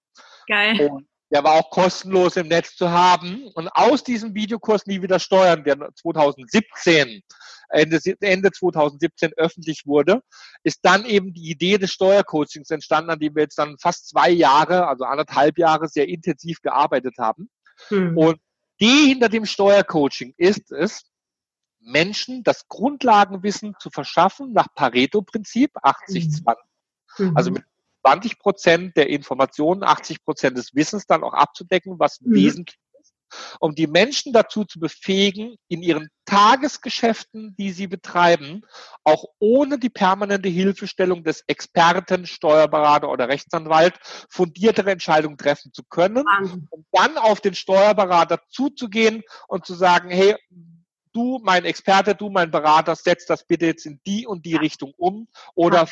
Geil. 0.47 0.91
Und 0.91 1.09
der 1.31 1.43
war 1.43 1.55
auch 1.55 1.71
kostenlos 1.71 2.37
im 2.37 2.49
Netz 2.49 2.77
zu 2.77 2.91
haben. 2.91 3.49
Und 3.55 3.69
aus 3.69 4.05
diesem 4.05 4.35
Videokurs 4.35 4.87
Nie 4.87 5.03
wieder 5.03 5.19
steuern, 5.19 5.65
der 5.65 5.77
2017, 5.95 7.23
Ende, 7.71 8.01
Ende 8.21 8.53
2017 8.53 9.33
öffentlich 9.37 9.83
wurde, 9.87 10.21
ist 10.63 10.81
dann 10.83 11.05
eben 11.05 11.33
die 11.33 11.51
Idee 11.51 11.79
des 11.79 11.91
Steuercoachings 11.91 12.71
entstanden, 12.71 13.11
an 13.11 13.19
dem 13.19 13.35
wir 13.35 13.43
jetzt 13.43 13.59
dann 13.59 13.77
fast 13.81 14.09
zwei 14.09 14.31
Jahre, 14.31 14.87
also 14.87 15.05
anderthalb 15.05 15.59
Jahre 15.59 15.89
sehr 15.89 16.09
intensiv 16.09 16.61
gearbeitet 16.61 17.15
haben. 17.19 17.51
Hm. 17.89 18.17
Und 18.17 18.39
Idee 18.79 19.09
hinter 19.09 19.29
dem 19.29 19.47
Steuercoaching 19.47 20.35
ist 20.37 20.73
es, 20.73 21.11
Menschen 21.81 22.43
das 22.43 22.69
Grundlagenwissen 22.69 23.75
zu 23.79 23.91
verschaffen 23.91 24.53
nach 24.53 24.67
Pareto-Prinzip 24.75 25.77
80-20. 25.77 26.57
Mhm. 27.19 27.37
Also 27.37 27.51
mit 27.51 27.65
20 28.05 28.39
Prozent 28.39 28.97
der 28.97 29.09
Informationen, 29.09 29.83
80 29.83 30.25
Prozent 30.25 30.59
des 30.59 30.75
Wissens 30.75 31.07
dann 31.07 31.23
auch 31.23 31.35
abzudecken, 31.35 31.99
was 31.99 32.21
mhm. 32.21 32.35
wesentlich 32.35 32.79
um 33.61 33.75
die 33.75 33.87
Menschen 33.87 34.33
dazu 34.33 34.65
zu 34.65 34.79
befähigen, 34.79 35.57
in 35.69 35.83
ihren 35.83 36.09
Tagesgeschäften, 36.25 37.55
die 37.57 37.71
sie 37.73 37.87
betreiben, 37.87 38.63
auch 39.05 39.25
ohne 39.39 39.79
die 39.79 39.91
permanente 39.91 40.49
Hilfestellung 40.49 41.23
des 41.25 41.45
Experten, 41.47 42.27
Steuerberater 42.27 43.11
oder 43.11 43.29
Rechtsanwalt 43.29 43.99
fundiertere 44.29 44.91
Entscheidungen 44.91 45.39
treffen 45.39 45.73
zu 45.73 45.83
können, 45.89 46.25
um 46.71 46.85
dann 46.93 47.17
auf 47.19 47.41
den 47.41 47.55
Steuerberater 47.55 48.41
zuzugehen 48.49 49.23
und 49.49 49.67
zu 49.67 49.75
sagen, 49.75 50.11
hey, 50.11 50.37
du, 51.13 51.41
mein 51.43 51.65
Experte, 51.65 52.15
du, 52.15 52.29
mein 52.29 52.51
Berater, 52.51 52.95
setz 52.95 53.25
das 53.27 53.47
bitte 53.47 53.67
jetzt 53.67 53.87
in 53.87 54.01
die 54.07 54.27
und 54.27 54.45
die 54.45 54.57
Richtung 54.57 54.93
um 54.97 55.29
oder 55.55 55.89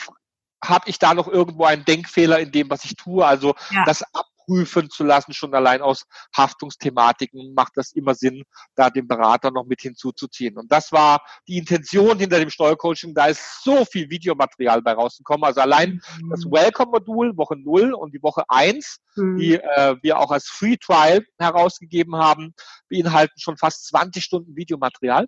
habe 0.62 0.88
ich 0.88 0.98
da 0.98 1.14
noch 1.14 1.28
irgendwo 1.28 1.64
einen 1.64 1.84
Denkfehler 1.84 2.38
in 2.40 2.50
dem, 2.52 2.70
was 2.70 2.84
ich 2.84 2.96
tue? 2.96 3.24
Also 3.24 3.54
ja. 3.70 3.84
das 3.84 4.02
ab 4.14 4.26
prüfen 4.46 4.90
zu 4.90 5.04
lassen, 5.04 5.32
schon 5.32 5.54
allein 5.54 5.82
aus 5.82 6.04
Haftungsthematiken 6.36 7.54
macht 7.54 7.72
das 7.76 7.92
immer 7.92 8.14
Sinn, 8.14 8.44
da 8.74 8.90
den 8.90 9.06
Berater 9.06 9.50
noch 9.50 9.64
mit 9.64 9.80
hinzuzuziehen. 9.80 10.58
Und 10.58 10.70
das 10.70 10.92
war 10.92 11.20
die 11.48 11.58
Intention 11.58 12.18
hinter 12.18 12.38
dem 12.38 12.50
Steuercoaching. 12.50 13.14
Da 13.14 13.26
ist 13.26 13.62
so 13.62 13.84
viel 13.84 14.08
Videomaterial 14.10 14.82
bei 14.82 14.92
rausgekommen. 14.92 15.44
Also 15.44 15.60
allein 15.60 16.00
mhm. 16.20 16.30
das 16.30 16.44
Welcome-Modul 16.44 17.36
Woche 17.36 17.56
0 17.56 17.94
und 17.94 18.14
die 18.14 18.22
Woche 18.22 18.44
1, 18.48 18.98
mhm. 19.16 19.36
die 19.36 19.54
äh, 19.54 19.96
wir 20.02 20.18
auch 20.18 20.30
als 20.30 20.48
Free 20.48 20.76
Trial 20.76 21.24
herausgegeben 21.38 22.16
haben, 22.16 22.54
beinhalten 22.88 23.38
schon 23.38 23.56
fast 23.56 23.86
20 23.88 24.22
Stunden 24.22 24.56
Videomaterial 24.56 25.26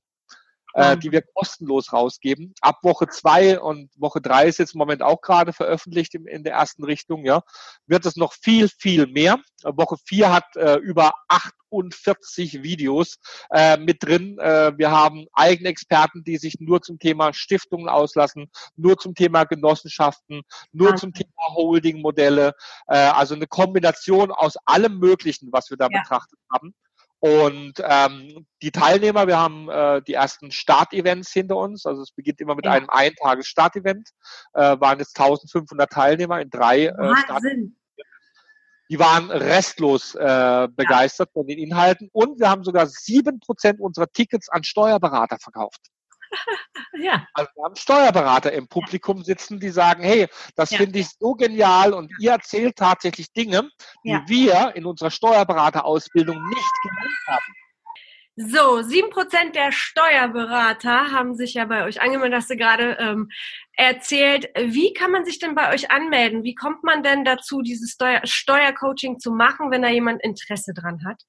äh, 0.76 0.96
die 0.96 1.10
wir 1.10 1.22
kostenlos 1.22 1.92
rausgeben. 1.92 2.54
Ab 2.60 2.80
Woche 2.82 3.08
zwei 3.08 3.58
und 3.58 3.90
Woche 3.96 4.20
drei 4.20 4.46
ist 4.46 4.58
jetzt 4.58 4.74
im 4.74 4.78
Moment 4.78 5.02
auch 5.02 5.22
gerade 5.22 5.52
veröffentlicht 5.52 6.14
in, 6.14 6.26
in 6.26 6.44
der 6.44 6.52
ersten 6.52 6.84
Richtung, 6.84 7.24
ja, 7.24 7.42
wird 7.86 8.04
es 8.04 8.16
noch 8.16 8.34
viel, 8.34 8.68
viel 8.68 9.06
mehr. 9.06 9.38
Woche 9.64 9.96
vier 10.04 10.32
hat 10.32 10.54
äh, 10.56 10.76
über 10.76 11.12
48 11.28 12.62
Videos 12.62 13.16
äh, 13.50 13.78
mit 13.78 14.02
drin. 14.02 14.38
Äh, 14.38 14.76
wir 14.76 14.90
haben 14.90 15.26
eigene 15.32 15.70
Experten, 15.70 16.22
die 16.24 16.36
sich 16.36 16.60
nur 16.60 16.82
zum 16.82 16.98
Thema 16.98 17.32
Stiftungen 17.32 17.88
auslassen, 17.88 18.50
nur 18.76 18.98
zum 18.98 19.14
Thema 19.14 19.44
Genossenschaften, 19.44 20.42
nur 20.72 20.90
okay. 20.90 20.98
zum 20.98 21.14
Thema 21.14 21.54
Holding-Modelle. 21.54 22.52
Äh, 22.88 22.96
also 22.96 23.34
eine 23.34 23.46
Kombination 23.46 24.30
aus 24.30 24.56
allem 24.66 24.98
Möglichen, 24.98 25.48
was 25.52 25.70
wir 25.70 25.78
da 25.78 25.88
ja. 25.90 26.02
betrachtet 26.02 26.38
haben. 26.52 26.74
Und 27.20 27.74
ähm, 27.82 28.46
die 28.62 28.70
Teilnehmer, 28.70 29.26
wir 29.26 29.38
haben 29.38 29.68
äh, 29.68 30.02
die 30.02 30.14
ersten 30.14 30.50
Startevents 30.50 31.32
hinter 31.32 31.56
uns. 31.56 31.86
Also 31.86 32.02
es 32.02 32.12
beginnt 32.12 32.40
immer 32.40 32.54
mit 32.54 32.66
ja. 32.66 32.72
einem 32.72 32.90
Eintages-Startevent. 32.90 34.10
Äh, 34.52 34.78
waren 34.80 34.98
jetzt 34.98 35.18
1500 35.18 35.90
Teilnehmer 35.90 36.40
in 36.40 36.50
drei 36.50 36.86
äh, 36.86 36.96
Wahnsinn. 36.96 37.76
Die 38.88 38.98
waren 38.98 39.30
restlos 39.30 40.14
äh, 40.14 40.68
begeistert 40.70 41.28
ja. 41.28 41.32
von 41.32 41.46
den 41.46 41.58
Inhalten. 41.58 42.08
Und 42.12 42.38
wir 42.38 42.48
haben 42.48 42.62
sogar 42.62 42.86
sieben 42.86 43.40
Prozent 43.40 43.80
unserer 43.80 44.06
Tickets 44.12 44.48
an 44.48 44.62
Steuerberater 44.62 45.38
verkauft. 45.40 45.80
ja. 46.98 47.26
Also 47.34 47.50
wir 47.54 47.64
haben 47.64 47.76
Steuerberater 47.76 48.52
im 48.52 48.68
Publikum 48.68 49.22
sitzen, 49.22 49.60
die 49.60 49.70
sagen, 49.70 50.02
hey, 50.02 50.28
das 50.54 50.70
ja. 50.70 50.78
finde 50.78 50.98
ich 50.98 51.08
so 51.18 51.34
genial 51.34 51.92
und 51.92 52.12
ihr 52.20 52.32
erzählt 52.32 52.76
tatsächlich 52.76 53.32
Dinge, 53.32 53.68
die 54.04 54.10
ja. 54.10 54.24
wir 54.26 54.72
in 54.76 54.86
unserer 54.86 55.10
Steuerberaterausbildung 55.10 56.48
nicht 56.48 56.72
gelernt 56.82 57.18
haben. 57.28 57.54
So, 58.38 58.82
sieben 58.82 59.08
Prozent 59.08 59.56
der 59.56 59.72
Steuerberater 59.72 61.10
haben 61.10 61.36
sich 61.36 61.54
ja 61.54 61.64
bei 61.64 61.84
euch 61.84 62.02
angemeldet, 62.02 62.36
hast 62.36 62.50
du 62.50 62.56
gerade 62.56 62.98
ähm, 63.00 63.30
erzählt. 63.72 64.50
Wie 64.58 64.92
kann 64.92 65.10
man 65.10 65.24
sich 65.24 65.38
denn 65.38 65.54
bei 65.54 65.72
euch 65.72 65.90
anmelden? 65.90 66.42
Wie 66.44 66.54
kommt 66.54 66.84
man 66.84 67.02
denn 67.02 67.24
dazu, 67.24 67.62
dieses 67.62 67.92
Steuer 67.92 68.20
Steuercoaching 68.24 69.18
zu 69.20 69.32
machen, 69.32 69.70
wenn 69.70 69.80
da 69.80 69.88
jemand 69.88 70.22
Interesse 70.22 70.74
dran 70.74 71.02
hat? 71.06 71.22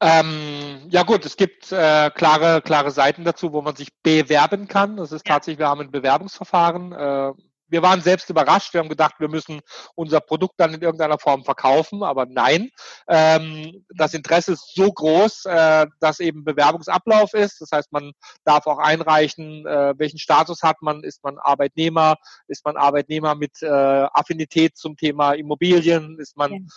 Ähm, 0.00 0.86
ja 0.90 1.02
gut, 1.02 1.26
es 1.26 1.36
gibt 1.36 1.72
äh, 1.72 2.10
klare, 2.10 2.62
klare 2.62 2.90
Seiten 2.92 3.24
dazu, 3.24 3.52
wo 3.52 3.62
man 3.62 3.74
sich 3.74 3.88
bewerben 4.02 4.68
kann. 4.68 4.96
Das 4.96 5.10
ist 5.10 5.26
tatsächlich, 5.26 5.58
wir 5.58 5.68
haben 5.68 5.80
ein 5.80 5.90
Bewerbungsverfahren. 5.90 6.92
Äh, 6.92 7.32
wir 7.70 7.82
waren 7.82 8.00
selbst 8.00 8.30
überrascht. 8.30 8.72
Wir 8.72 8.80
haben 8.80 8.88
gedacht, 8.88 9.16
wir 9.18 9.28
müssen 9.28 9.60
unser 9.94 10.20
Produkt 10.20 10.54
dann 10.58 10.74
in 10.74 10.80
irgendeiner 10.80 11.18
Form 11.18 11.44
verkaufen, 11.44 12.02
aber 12.02 12.26
nein. 12.26 12.70
Ähm, 13.08 13.84
das 13.94 14.14
Interesse 14.14 14.52
ist 14.52 14.74
so 14.74 14.90
groß, 14.90 15.44
äh, 15.46 15.86
dass 16.00 16.20
eben 16.20 16.44
Bewerbungsablauf 16.44 17.34
ist. 17.34 17.60
Das 17.60 17.70
heißt, 17.72 17.92
man 17.92 18.12
darf 18.44 18.66
auch 18.66 18.78
einreichen, 18.78 19.66
äh, 19.66 19.94
welchen 19.98 20.18
Status 20.18 20.62
hat 20.62 20.80
man. 20.80 21.02
Ist 21.02 21.22
man 21.22 21.38
Arbeitnehmer? 21.38 22.16
Ist 22.46 22.64
man 22.64 22.76
Arbeitnehmer 22.76 23.34
mit 23.34 23.62
äh, 23.62 23.66
Affinität 23.66 24.76
zum 24.76 24.96
Thema 24.96 25.32
Immobilien? 25.32 26.18
Ist 26.18 26.36
man. 26.36 26.68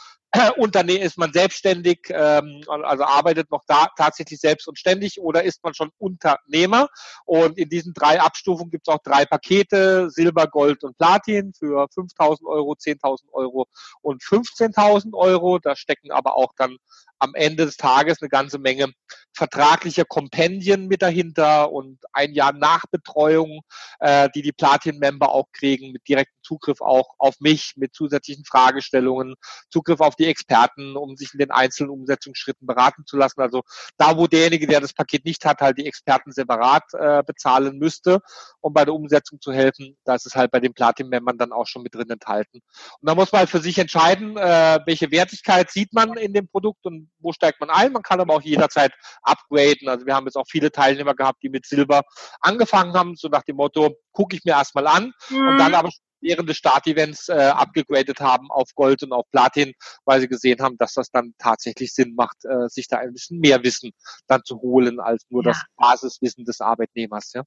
Unternehmen 0.58 1.02
ist 1.02 1.18
man 1.18 1.34
selbstständig, 1.34 2.08
ähm, 2.10 2.64
also 2.68 3.04
arbeitet 3.04 3.52
noch 3.52 3.64
da 3.68 3.88
tatsächlich 3.98 4.40
selbst 4.40 4.68
und 4.68 4.80
ständig 4.80 5.20
oder 5.20 5.44
ist 5.44 5.64
man 5.64 5.74
schon 5.74 5.92
Unternehmer? 5.98 6.88
Und 7.26 7.58
in 7.58 7.68
diesen 7.70 7.94
drei 7.94 8.20
Abstufungen 8.20 8.72
gibt 8.72 8.88
es 8.88 8.94
auch 8.94 9.02
drei 9.04 9.26
Pakete, 9.26 10.10
Silber, 10.10 10.48
Gold 10.48 10.84
und 10.84 10.98
Platin 10.98 11.54
für 11.54 11.86
5.000 11.86 12.46
Euro, 12.46 12.74
10.000 12.74 13.32
Euro 13.34 13.68
und 14.02 14.22
15.000 14.24 15.14
Euro. 15.14 15.60
Da 15.60 15.76
stecken 15.76 16.12
aber 16.12 16.36
auch 16.36 16.54
dann 16.58 16.78
am 17.20 17.36
Ende 17.36 17.66
des 17.66 17.78
Tages 17.78 18.22
eine 18.22 18.30
ganze 18.30 18.58
Menge 18.58 18.94
vertraglicher 19.42 20.06
Kompendien 20.06 20.86
mit 20.86 21.02
dahinter 21.02 21.72
und 21.72 21.98
ein 22.14 22.32
Jahr 22.34 22.54
Nachbetreuung, 22.54 23.62
äh, 24.00 24.30
die 24.36 24.44
die 24.44 24.52
Platin-Member 24.52 25.30
auch 25.30 25.48
kriegen, 25.52 25.92
mit 25.94 26.08
direktem 26.08 26.38
Zugriff 26.44 26.80
auch 26.80 27.16
auf 27.18 27.40
mich, 27.40 27.74
mit 27.76 27.96
zusätzlichen 27.96 28.46
Fragestellungen, 28.46 29.34
Zugriff 29.72 30.00
auf 30.00 30.16
die 30.16 30.28
Experten, 30.28 30.96
um 30.96 31.16
sich 31.18 31.34
in 31.34 31.40
den 31.40 31.50
einzelnen 31.50 31.90
Umsetzungsschritten 31.90 32.68
beraten 32.68 33.04
zu 33.08 33.18
lassen. 33.18 33.42
Also 33.42 33.64
da, 33.98 34.16
wo 34.16 34.28
derjenige, 34.28 34.68
der 34.68 34.80
das 34.80 34.94
Paket 34.94 35.26
nicht 35.26 35.44
hat, 35.44 35.62
halt 35.62 35.80
die 35.80 35.88
Experten 35.88 36.32
separat 36.32 36.84
äh, 36.94 37.24
bezahlen 37.24 37.80
müsste, 37.80 38.20
um 38.60 38.74
bei 38.74 38.86
der 38.86 38.94
Umsetzung 38.94 39.42
zu 39.42 39.52
helfen, 39.52 39.98
da 40.04 40.14
ist 40.14 40.28
es 40.28 40.36
halt 40.36 40.52
bei 40.52 40.60
den 40.60 40.74
Platin-Membern 40.76 41.40
dann 41.40 41.52
auch 41.52 41.66
schon 41.66 41.82
mit 41.82 41.96
drin 41.96 42.12
enthalten. 42.12 42.60
Und 43.00 43.10
da 43.10 43.16
muss 43.16 43.32
man 43.32 43.40
halt 43.40 43.50
für 43.50 43.62
sich 43.62 43.80
entscheiden, 43.80 44.38
äh, 44.38 44.80
welche 44.86 45.10
Wertigkeit 45.10 45.72
sieht 45.72 45.94
man 45.94 46.16
in 46.18 46.34
dem 46.34 46.48
Produkt 46.48 46.86
und 46.86 47.10
wo 47.18 47.34
steigt 47.34 47.60
man 47.60 47.72
ein. 47.72 47.92
Man 47.92 48.04
kann 48.04 48.20
aber 48.20 48.36
auch 48.36 48.42
jederzeit 48.42 48.92
upgraden. 49.32 49.88
Also 49.88 50.06
wir 50.06 50.16
haben 50.16 50.26
jetzt 50.26 50.36
auch 50.36 50.48
viele 50.48 50.72
Teilnehmer 50.72 51.16
gehabt, 51.16 51.42
die 51.44 51.50
mit 51.50 51.66
Silber 51.66 52.02
angefangen 52.42 52.94
haben, 52.94 53.16
so 53.16 53.28
nach 53.28 53.44
dem 53.44 53.56
Motto, 53.56 53.96
gucke 54.12 54.36
ich 54.36 54.44
mir 54.44 54.52
erstmal 54.52 54.88
an 54.88 55.14
mhm. 55.30 55.48
und 55.48 55.58
dann 55.58 55.74
aber 55.74 55.90
während 56.22 56.48
des 56.50 56.58
Startevents 56.58 57.30
äh, 57.30 57.34
abgegradet 57.34 58.20
haben 58.20 58.50
auf 58.52 58.70
Gold 58.76 59.04
und 59.04 59.12
auf 59.12 59.26
Platin, 59.32 59.74
weil 60.06 60.22
sie 60.22 60.28
gesehen 60.28 60.62
haben, 60.62 60.78
dass 60.78 60.94
das 60.94 61.10
dann 61.10 61.34
tatsächlich 61.38 61.94
Sinn 61.94 62.14
macht, 62.16 62.38
äh, 62.46 62.68
sich 62.68 62.88
da 62.88 62.98
ein 62.98 63.14
bisschen 63.14 63.40
mehr 63.40 63.64
Wissen 63.64 63.92
dann 64.28 64.42
zu 64.46 64.62
holen 64.62 65.00
als 65.00 65.26
nur 65.30 65.44
ja. 65.44 65.52
das 65.52 65.64
Basiswissen 65.76 66.46
des 66.46 66.62
Arbeitnehmers. 66.62 67.34
Ja. 67.34 67.44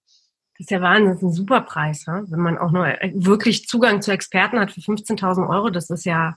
Das 0.57 0.67
ist 0.67 0.71
ja 0.71 0.81
Wahnsinn, 0.81 1.09
das 1.09 1.17
ist 1.17 1.23
ein 1.23 1.33
super 1.33 1.63
Preis, 1.63 2.07
ne? 2.07 2.25
wenn 2.29 2.41
man 2.41 2.59
auch 2.59 2.71
nur 2.71 2.85
wirklich 3.15 3.67
Zugang 3.67 4.03
zu 4.03 4.13
Experten 4.13 4.61
hat 4.61 4.71
für 4.71 4.81
15.000 4.81 5.49
Euro. 5.49 5.71
Das 5.71 5.91
ist 5.91 6.05
ja, 6.05 6.37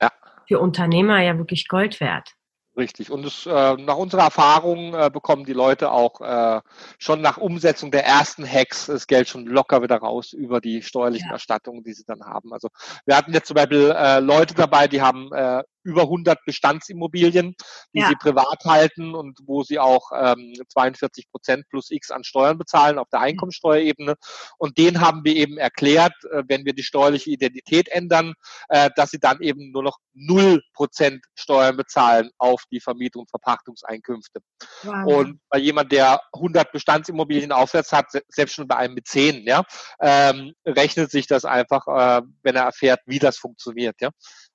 ja 0.00 0.10
für 0.46 0.60
Unternehmer 0.60 1.22
ja 1.22 1.38
wirklich 1.38 1.68
Gold 1.68 2.00
wert. 2.00 2.34
Richtig. 2.80 3.10
Und 3.10 3.26
es, 3.26 3.44
äh, 3.44 3.74
nach 3.74 3.98
unserer 3.98 4.22
Erfahrung 4.22 4.94
äh, 4.94 5.10
bekommen 5.12 5.44
die 5.44 5.52
Leute 5.52 5.92
auch 5.92 6.22
äh, 6.22 6.62
schon 6.98 7.20
nach 7.20 7.36
Umsetzung 7.36 7.90
der 7.90 8.06
ersten 8.06 8.50
Hacks 8.50 8.86
das 8.86 9.06
Geld 9.06 9.28
schon 9.28 9.44
locker 9.44 9.82
wieder 9.82 9.98
raus 9.98 10.32
über 10.32 10.62
die 10.62 10.80
steuerlichen 10.80 11.28
ja. 11.28 11.34
Erstattungen, 11.34 11.84
die 11.84 11.92
sie 11.92 12.04
dann 12.06 12.22
haben. 12.24 12.54
Also 12.54 12.68
wir 13.04 13.18
hatten 13.18 13.34
jetzt 13.34 13.48
zum 13.48 13.56
Beispiel 13.56 13.94
äh, 13.94 14.20
Leute 14.20 14.54
dabei, 14.54 14.88
die 14.88 15.02
haben 15.02 15.30
äh, 15.30 15.62
über 15.82 16.02
100 16.02 16.44
Bestandsimmobilien, 16.44 17.54
die 17.94 18.00
ja. 18.00 18.08
sie 18.08 18.16
privat 18.16 18.64
halten 18.64 19.14
und 19.14 19.38
wo 19.44 19.62
sie 19.62 19.78
auch 19.78 20.10
ähm, 20.14 20.54
42 20.68 21.30
Prozent 21.30 21.64
plus 21.68 21.90
X 21.90 22.10
an 22.10 22.24
Steuern 22.24 22.58
bezahlen 22.58 22.98
auf 22.98 23.08
der 23.10 23.20
Einkommensteuerebene. 23.20 24.14
Und 24.58 24.78
denen 24.78 25.00
haben 25.00 25.24
wir 25.24 25.34
eben 25.36 25.58
erklärt, 25.58 26.12
äh, 26.32 26.42
wenn 26.48 26.64
wir 26.64 26.74
die 26.74 26.82
steuerliche 26.82 27.30
Identität 27.30 27.88
ändern, 27.88 28.34
äh, 28.68 28.90
dass 28.96 29.10
sie 29.10 29.18
dann 29.18 29.40
eben 29.40 29.72
nur 29.72 29.82
noch 29.82 29.98
0 30.14 30.62
Prozent 30.74 31.24
Steuern 31.34 31.76
bezahlen 31.76 32.30
auf 32.38 32.64
die 32.70 32.80
Vermietung 32.80 33.22
und 33.22 33.30
Verpachtungseinkünfte. 33.30 34.40
Wow. 34.82 35.06
Und 35.06 35.40
bei 35.48 35.58
jemand, 35.58 35.92
der 35.92 36.20
100 36.32 36.72
Bestandsimmobilien 36.72 37.52
aufwärts 37.52 37.92
hat, 37.92 38.06
selbst 38.28 38.54
schon 38.54 38.68
bei 38.68 38.76
einem 38.76 38.94
mit 38.94 39.06
10, 39.06 39.46
ja, 39.46 39.64
ähm, 40.00 40.52
rechnet 40.66 41.10
sich 41.10 41.26
das 41.26 41.44
einfach, 41.44 41.86
äh, 41.86 42.22
wenn 42.42 42.56
er 42.56 42.64
erfährt, 42.64 43.00
wie 43.06 43.18
das 43.18 43.38
funktioniert. 43.38 43.96
Ja 44.00 44.10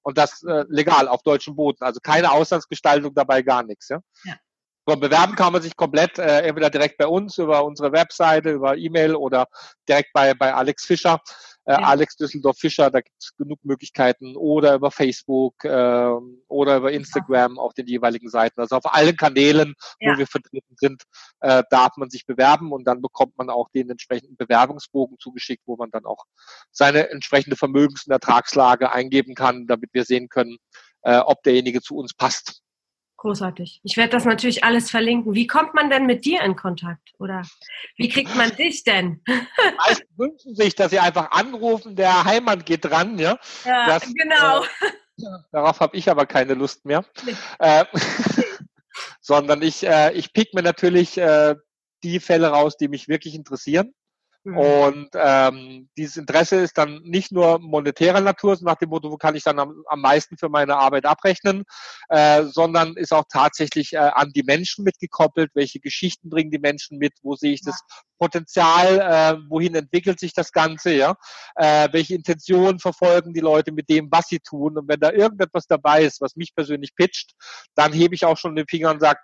und 0.06 0.18
das 0.18 0.44
äh, 0.44 0.64
legal 0.70 1.08
auf 1.08 1.24
deutschem 1.24 1.56
Boden. 1.56 1.84
Also 1.84 2.00
keine 2.00 2.32
Auslandsgestaltung 2.32 3.14
dabei, 3.14 3.42
gar 3.42 3.64
nichts. 3.64 3.90
Ja? 3.90 4.00
ja. 4.24 4.36
So, 4.88 4.96
bewerben 4.96 5.36
kann 5.36 5.52
man 5.52 5.64
sich 5.64 5.76
komplett 5.76 6.20
äh, 6.20 6.42
entweder 6.42 6.70
direkt 6.70 7.00
bei 7.00 7.08
uns 7.08 7.40
über 7.40 7.66
unsere 7.66 7.92
Webseite, 7.92 8.52
über 8.52 8.78
E-Mail 8.78 9.16
oder 9.16 9.48
direkt 9.90 10.14
bei, 10.14 10.36
bei 10.36 10.54
Alex 10.54 10.86
Fischer, 10.86 11.20
äh, 11.66 11.74
ja. 11.74 11.80
Alex 11.80 12.16
Düsseldorf 12.16 12.58
Fischer, 12.58 12.90
da 12.92 13.02
gibt 13.02 13.16
es 13.20 13.36
genug 13.36 13.60
Möglichkeiten 13.64 14.36
oder 14.36 14.76
über 14.76 14.92
Facebook 14.92 15.64
äh, 15.64 16.12
oder 16.48 16.78
über 16.78 16.92
Instagram 16.92 17.56
ja. 17.56 17.62
auf 17.62 17.74
den 17.74 17.88
jeweiligen 17.88 18.30
Seiten. 18.30 18.62
Also 18.62 18.76
auf 18.76 18.94
allen 18.94 19.18
Kanälen, 19.18 19.76
wo 20.00 20.12
ja. 20.12 20.18
wir 20.18 20.28
vertreten 20.28 20.76
sind, 20.78 21.04
äh, 21.42 21.64
darf 21.70 21.98
man 21.98 22.10
sich 22.10 22.26
bewerben 22.26 22.72
und 22.72 22.86
dann 22.86 23.02
bekommt 23.02 23.38
man 23.38 23.50
auch 23.50 23.70
den 23.70 23.90
entsprechenden 23.90 24.38
Bewerbungsbogen 24.38 25.18
zugeschickt, 25.20 25.64
wo 25.66 25.76
man 25.76 25.90
dann 25.92 26.06
auch 26.06 26.26
seine 26.72 27.10
entsprechende 27.10 27.56
Vermögens- 27.56 28.06
und 28.06 28.12
Ertragslage 28.12 28.92
eingeben 28.92 29.36
kann, 29.36 29.68
damit 29.68 29.90
wir 29.94 30.06
sehen 30.06 30.30
können, 30.30 30.58
äh, 31.02 31.18
ob 31.18 31.44
derjenige 31.44 31.82
zu 31.82 31.96
uns 31.96 32.14
passt. 32.14 32.62
Großartig. 33.18 33.80
Ich 33.84 33.98
werde 33.98 34.12
das 34.12 34.26
natürlich 34.26 34.64
alles 34.64 34.90
verlinken. 34.90 35.34
Wie 35.34 35.48
kommt 35.48 35.74
man 35.74 35.90
denn 35.90 36.06
mit 36.06 36.26
dir 36.26 36.42
in 36.42 36.56
Kontakt? 36.56 37.14
Oder 37.18 37.44
wie 37.98 38.10
kriegt 38.10 38.36
man 38.36 38.54
dich 38.56 38.84
denn? 38.84 39.22
Die 39.28 39.76
meisten 39.78 40.18
wünschen 40.18 40.56
sich, 40.56 40.76
dass 40.76 40.92
sie 40.92 41.00
einfach 41.00 41.32
anrufen, 41.32 41.96
der 41.96 42.26
Heimann 42.26 42.66
geht 42.66 42.86
dran. 42.86 43.18
Ja, 43.18 43.40
ja 43.64 43.88
das, 43.88 44.14
genau. 44.14 44.64
Äh, 44.64 45.40
darauf 45.52 45.80
habe 45.80 45.96
ich 45.96 46.10
aber 46.10 46.26
keine 46.26 46.56
Lust 46.56 46.86
mehr. 46.86 47.06
Nee. 47.26 47.36
Äh, 47.60 47.86
sondern 49.22 49.62
ich, 49.62 49.86
äh, 49.86 50.12
ich 50.14 50.34
pick 50.34 50.54
mir 50.54 50.62
natürlich 50.62 51.18
äh, 51.18 51.56
die 52.04 52.20
Fälle 52.20 52.50
raus, 52.50 52.78
die 52.78 52.90
mich 52.90 53.08
wirklich 53.08 53.34
interessieren. 53.34 53.94
Mhm. 54.46 54.58
Und 54.58 55.10
ähm, 55.16 55.90
dieses 55.98 56.18
Interesse 56.18 56.58
ist 56.58 56.78
dann 56.78 57.02
nicht 57.02 57.32
nur 57.32 57.58
monetärer 57.60 58.22
Natur, 58.22 58.56
nach 58.62 58.76
dem 58.76 58.90
Motto, 58.90 59.10
wo 59.10 59.18
kann 59.18 59.36
ich 59.36 59.44
dann 59.44 59.58
am, 59.58 59.84
am 59.88 60.02
meisten 60.02 60.38
für 60.38 60.50
meine 60.50 60.78
Arbeit 60.78 61.06
abrechnen, 61.06 61.64
äh, 62.10 62.44
sondern 62.44 62.96
ist 62.96 63.12
auch 63.12 63.26
tatsächlich 63.28 63.94
äh, 63.94 63.98
an 63.98 64.32
die 64.36 64.44
Menschen 64.44 64.84
mitgekoppelt, 64.84 65.50
welche 65.56 65.80
Geschichten 65.80 66.30
bringen 66.30 66.52
die 66.52 66.60
Menschen 66.60 67.00
mit, 67.00 67.14
wo 67.24 67.36
sehe 67.36 67.54
ich 67.54 67.62
ja. 67.66 67.72
das 67.72 67.82
Potenzial, 68.20 69.00
äh, 69.00 69.50
wohin 69.50 69.74
entwickelt 69.74 70.20
sich 70.20 70.34
das 70.34 70.52
Ganze, 70.52 70.94
ja, 70.94 71.16
äh, 71.56 71.90
welche 71.92 72.14
Intentionen 72.14 72.78
verfolgen 72.78 73.34
die 73.34 73.40
Leute 73.40 73.72
mit 73.72 73.90
dem, 73.90 74.10
was 74.12 74.28
sie 74.28 74.40
tun. 74.40 74.78
Und 74.78 74.88
wenn 74.88 75.00
da 75.00 75.12
irgendetwas 75.12 75.66
dabei 75.66 76.04
ist, 76.04 76.22
was 76.22 76.36
mich 76.36 76.54
persönlich 76.54 76.96
pitcht, 76.96 77.34
dann 77.74 77.94
hebe 77.94 78.14
ich 78.14 78.26
auch 78.26 78.38
schon 78.38 78.56
den 78.56 78.68
Finger 78.68 78.92
und 78.92 79.00
sage, 79.00 79.20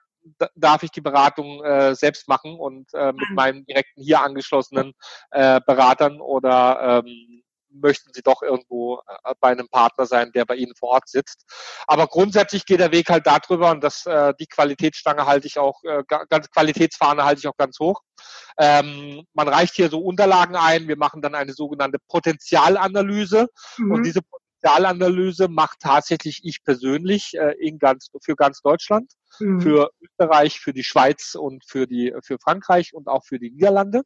darf 0.56 0.84
ich 0.84 0.92
die 0.92 1.02
Beratung 1.02 1.64
äh, 1.64 1.96
selbst 1.96 2.28
machen 2.28 2.56
und 2.60 2.94
äh, 2.94 3.12
mit 3.14 3.30
mhm. 3.30 3.36
meinen 3.36 3.66
direkten 3.66 4.02
hier 4.02 4.22
angeschlossenen 4.22 4.94
äh, 5.32 5.60
Beratern 5.66 6.22
oder 6.22 7.04
ähm, 7.06 7.42
möchten 7.74 8.12
Sie 8.14 8.22
doch 8.22 8.42
irgendwo 8.42 9.02
äh, 9.24 9.34
bei 9.40 9.50
einem 9.50 9.68
Partner 9.70 10.06
sein, 10.06 10.32
der 10.34 10.46
bei 10.46 10.56
Ihnen 10.56 10.76
vor 10.76 10.90
Ort 10.90 11.08
sitzt. 11.08 11.46
Aber 11.88 12.08
grundsätzlich 12.08 12.66
geht 12.66 12.80
der 12.80 12.92
Weg 12.92 13.10
halt 13.10 13.26
darüber 13.28 13.72
und 13.72 13.84
das, 13.84 14.06
äh, 14.06 14.34
die 14.40 14.48
Qualitätsstange 14.48 15.26
halte 15.26 15.48
ich 15.48 15.58
auch, 15.58 15.82
äh, 15.84 16.04
ganz 16.08 16.50
Qualitätsfahne 16.52 17.24
halte 17.24 17.40
ich 17.40 17.48
auch 17.48 17.58
ganz 17.58 17.80
hoch. 17.80 18.02
Ähm, 18.58 19.24
man 19.34 19.48
reicht 19.48 19.76
hier 19.76 19.90
so 19.90 20.00
Unterlagen 20.00 20.56
ein, 20.56 20.88
wir 20.88 20.98
machen 20.98 21.22
dann 21.22 21.36
eine 21.36 21.54
sogenannte 21.54 21.98
Potenzialanalyse 22.08 23.48
mhm. 23.78 23.92
und 23.92 24.04
diese 24.04 24.22
Potenzialanalyse 24.62 25.48
macht 25.48 25.80
tatsächlich 25.80 26.42
ich 26.44 26.64
persönlich 26.64 27.34
äh, 27.34 27.54
in 27.60 27.80
ganz, 27.80 28.10
für 28.22 28.36
ganz 28.36 28.62
Deutschland, 28.62 29.12
mhm. 29.40 29.62
für 29.62 29.92
Österreich, 30.02 30.60
für 30.60 30.74
die 30.74 30.84
Schweiz 30.84 31.36
und 31.36 31.64
für 31.66 31.88
die 31.88 32.14
für 32.24 32.38
Frankreich 32.40 32.94
und 32.94 33.08
auch 33.08 33.26
für 33.26 33.40
die 33.40 33.52
Niederlande 33.52 34.04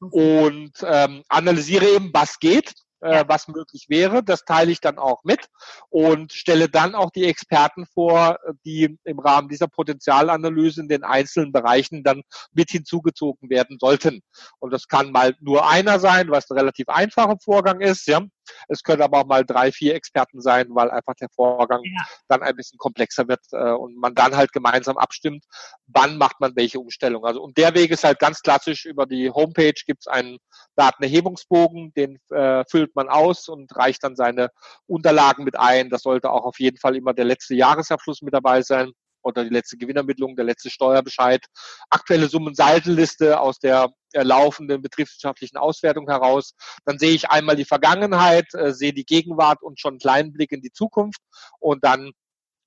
und 0.00 0.72
ähm, 0.82 1.22
analysiere 1.28 1.86
eben, 1.86 2.10
was 2.12 2.38
geht 2.38 2.74
äh, 3.00 3.24
was 3.28 3.48
möglich 3.48 3.86
wäre. 3.88 4.22
Das 4.22 4.44
teile 4.44 4.72
ich 4.72 4.80
dann 4.80 4.98
auch 4.98 5.22
mit 5.24 5.46
und 5.88 6.32
stelle 6.32 6.68
dann 6.68 6.94
auch 6.94 7.10
die 7.10 7.24
Experten 7.24 7.86
vor, 7.86 8.38
die 8.64 8.98
im 9.04 9.18
Rahmen 9.18 9.48
dieser 9.48 9.68
Potenzialanalyse 9.68 10.80
in 10.80 10.88
den 10.88 11.04
einzelnen 11.04 11.52
Bereichen 11.52 12.02
dann 12.02 12.22
mit 12.52 12.70
hinzugezogen 12.70 13.50
werden 13.50 13.78
sollten. 13.80 14.20
Und 14.58 14.72
das 14.72 14.88
kann 14.88 15.12
mal 15.12 15.36
nur 15.40 15.68
einer 15.68 16.00
sein, 16.00 16.30
was 16.30 16.50
ein 16.50 16.58
relativ 16.58 16.88
einfacher 16.88 17.36
Vorgang 17.42 17.80
ist. 17.80 18.06
Ja. 18.06 18.22
Es 18.68 18.82
können 18.82 19.02
aber 19.02 19.20
auch 19.20 19.26
mal 19.26 19.44
drei, 19.44 19.72
vier 19.72 19.94
Experten 19.94 20.40
sein, 20.40 20.68
weil 20.70 20.90
einfach 20.90 21.14
der 21.14 21.28
Vorgang 21.34 21.80
ja. 21.84 22.04
dann 22.28 22.42
ein 22.42 22.56
bisschen 22.56 22.78
komplexer 22.78 23.28
wird 23.28 23.40
äh, 23.52 23.72
und 23.72 23.96
man 23.96 24.14
dann 24.14 24.36
halt 24.36 24.52
gemeinsam 24.52 24.96
abstimmt, 24.96 25.44
wann 25.86 26.18
macht 26.18 26.40
man 26.40 26.54
welche 26.56 26.80
Umstellung. 26.80 27.24
Also 27.24 27.42
und 27.42 27.56
der 27.56 27.74
Weg 27.74 27.90
ist 27.90 28.04
halt 28.04 28.18
ganz 28.18 28.40
klassisch 28.42 28.84
über 28.84 29.06
die 29.06 29.30
Homepage 29.30 29.74
gibt 29.86 30.00
es 30.00 30.06
einen 30.06 30.38
Datenerhebungsbogen, 30.76 31.92
den 31.94 32.18
äh, 32.30 32.64
füllt 32.70 32.94
man 32.94 33.08
aus 33.08 33.48
und 33.48 33.74
reicht 33.76 34.04
dann 34.04 34.16
seine 34.16 34.50
Unterlagen 34.86 35.44
mit 35.44 35.58
ein. 35.58 35.90
Das 35.90 36.02
sollte 36.02 36.30
auch 36.30 36.44
auf 36.44 36.58
jeden 36.60 36.78
Fall 36.78 36.96
immer 36.96 37.14
der 37.14 37.24
letzte 37.24 37.54
Jahresabschluss 37.54 38.22
mit 38.22 38.34
dabei 38.34 38.62
sein 38.62 38.92
oder 39.22 39.44
die 39.44 39.50
letzte 39.50 39.76
Gewinnermittlung, 39.76 40.36
der 40.36 40.44
letzte 40.44 40.70
Steuerbescheid, 40.70 41.44
aktuelle 41.90 42.28
Summensaldenliste 42.28 43.40
aus 43.40 43.58
der 43.58 43.90
laufenden 44.14 44.82
betriebswirtschaftlichen 44.82 45.56
Auswertung 45.56 46.08
heraus. 46.08 46.54
Dann 46.84 46.98
sehe 46.98 47.12
ich 47.12 47.30
einmal 47.30 47.56
die 47.56 47.64
Vergangenheit, 47.64 48.52
äh, 48.54 48.72
sehe 48.72 48.92
die 48.92 49.04
Gegenwart 49.04 49.62
und 49.62 49.80
schon 49.80 49.92
einen 49.92 49.98
kleinen 49.98 50.32
Blick 50.32 50.52
in 50.52 50.62
die 50.62 50.72
Zukunft 50.72 51.20
und 51.58 51.84
dann 51.84 52.12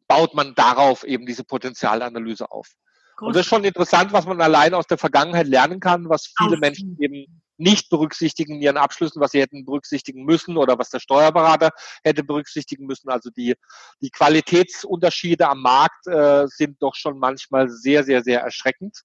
baut 0.08 0.34
man 0.34 0.53
darauf 0.55 1.03
eben 1.03 1.25
diese 1.25 1.43
Potenzialanalyse 1.43 2.51
auf. 2.51 2.67
Und 3.20 3.36
das 3.36 3.41
ist 3.41 3.50
schon 3.50 3.63
interessant, 3.63 4.13
was 4.13 4.25
man 4.25 4.41
allein 4.41 4.74
aus 4.74 4.88
der 4.88 4.98
Vergangenheit 4.98 5.48
lernen 5.48 5.79
kann, 5.79 6.10
was 6.10 6.34
viele 6.38 6.58
Menschen 6.58 6.98
eben 7.00 7.40
nicht 7.62 7.89
berücksichtigen 7.89 8.56
in 8.56 8.62
ihren 8.62 8.77
Abschlüssen, 8.77 9.22
was 9.22 9.32
sie 9.32 9.41
hätten 9.41 9.65
berücksichtigen 9.65 10.24
müssen 10.25 10.58
oder 10.58 10.77
was 10.77 10.89
der 10.89 11.00
Steuerberater 11.00 11.70
hätte 12.03 12.24
berücksichtigen 12.24 12.86
müssen. 12.86 13.10
Also 13.10 13.30
die, 13.30 13.56
die 14.01 14.10
Qualitätsunterschiede 14.10 15.48
am 15.48 15.62
Markt 15.62 16.08
äh, 16.08 16.48
sind 16.48 16.82
doch 16.82 16.96
schon 16.96 17.20
manchmal 17.20 17.70
sehr, 17.70 18.03
sehr, 18.03 18.24
sehr 18.24 18.41
erschreckend. 18.41 19.01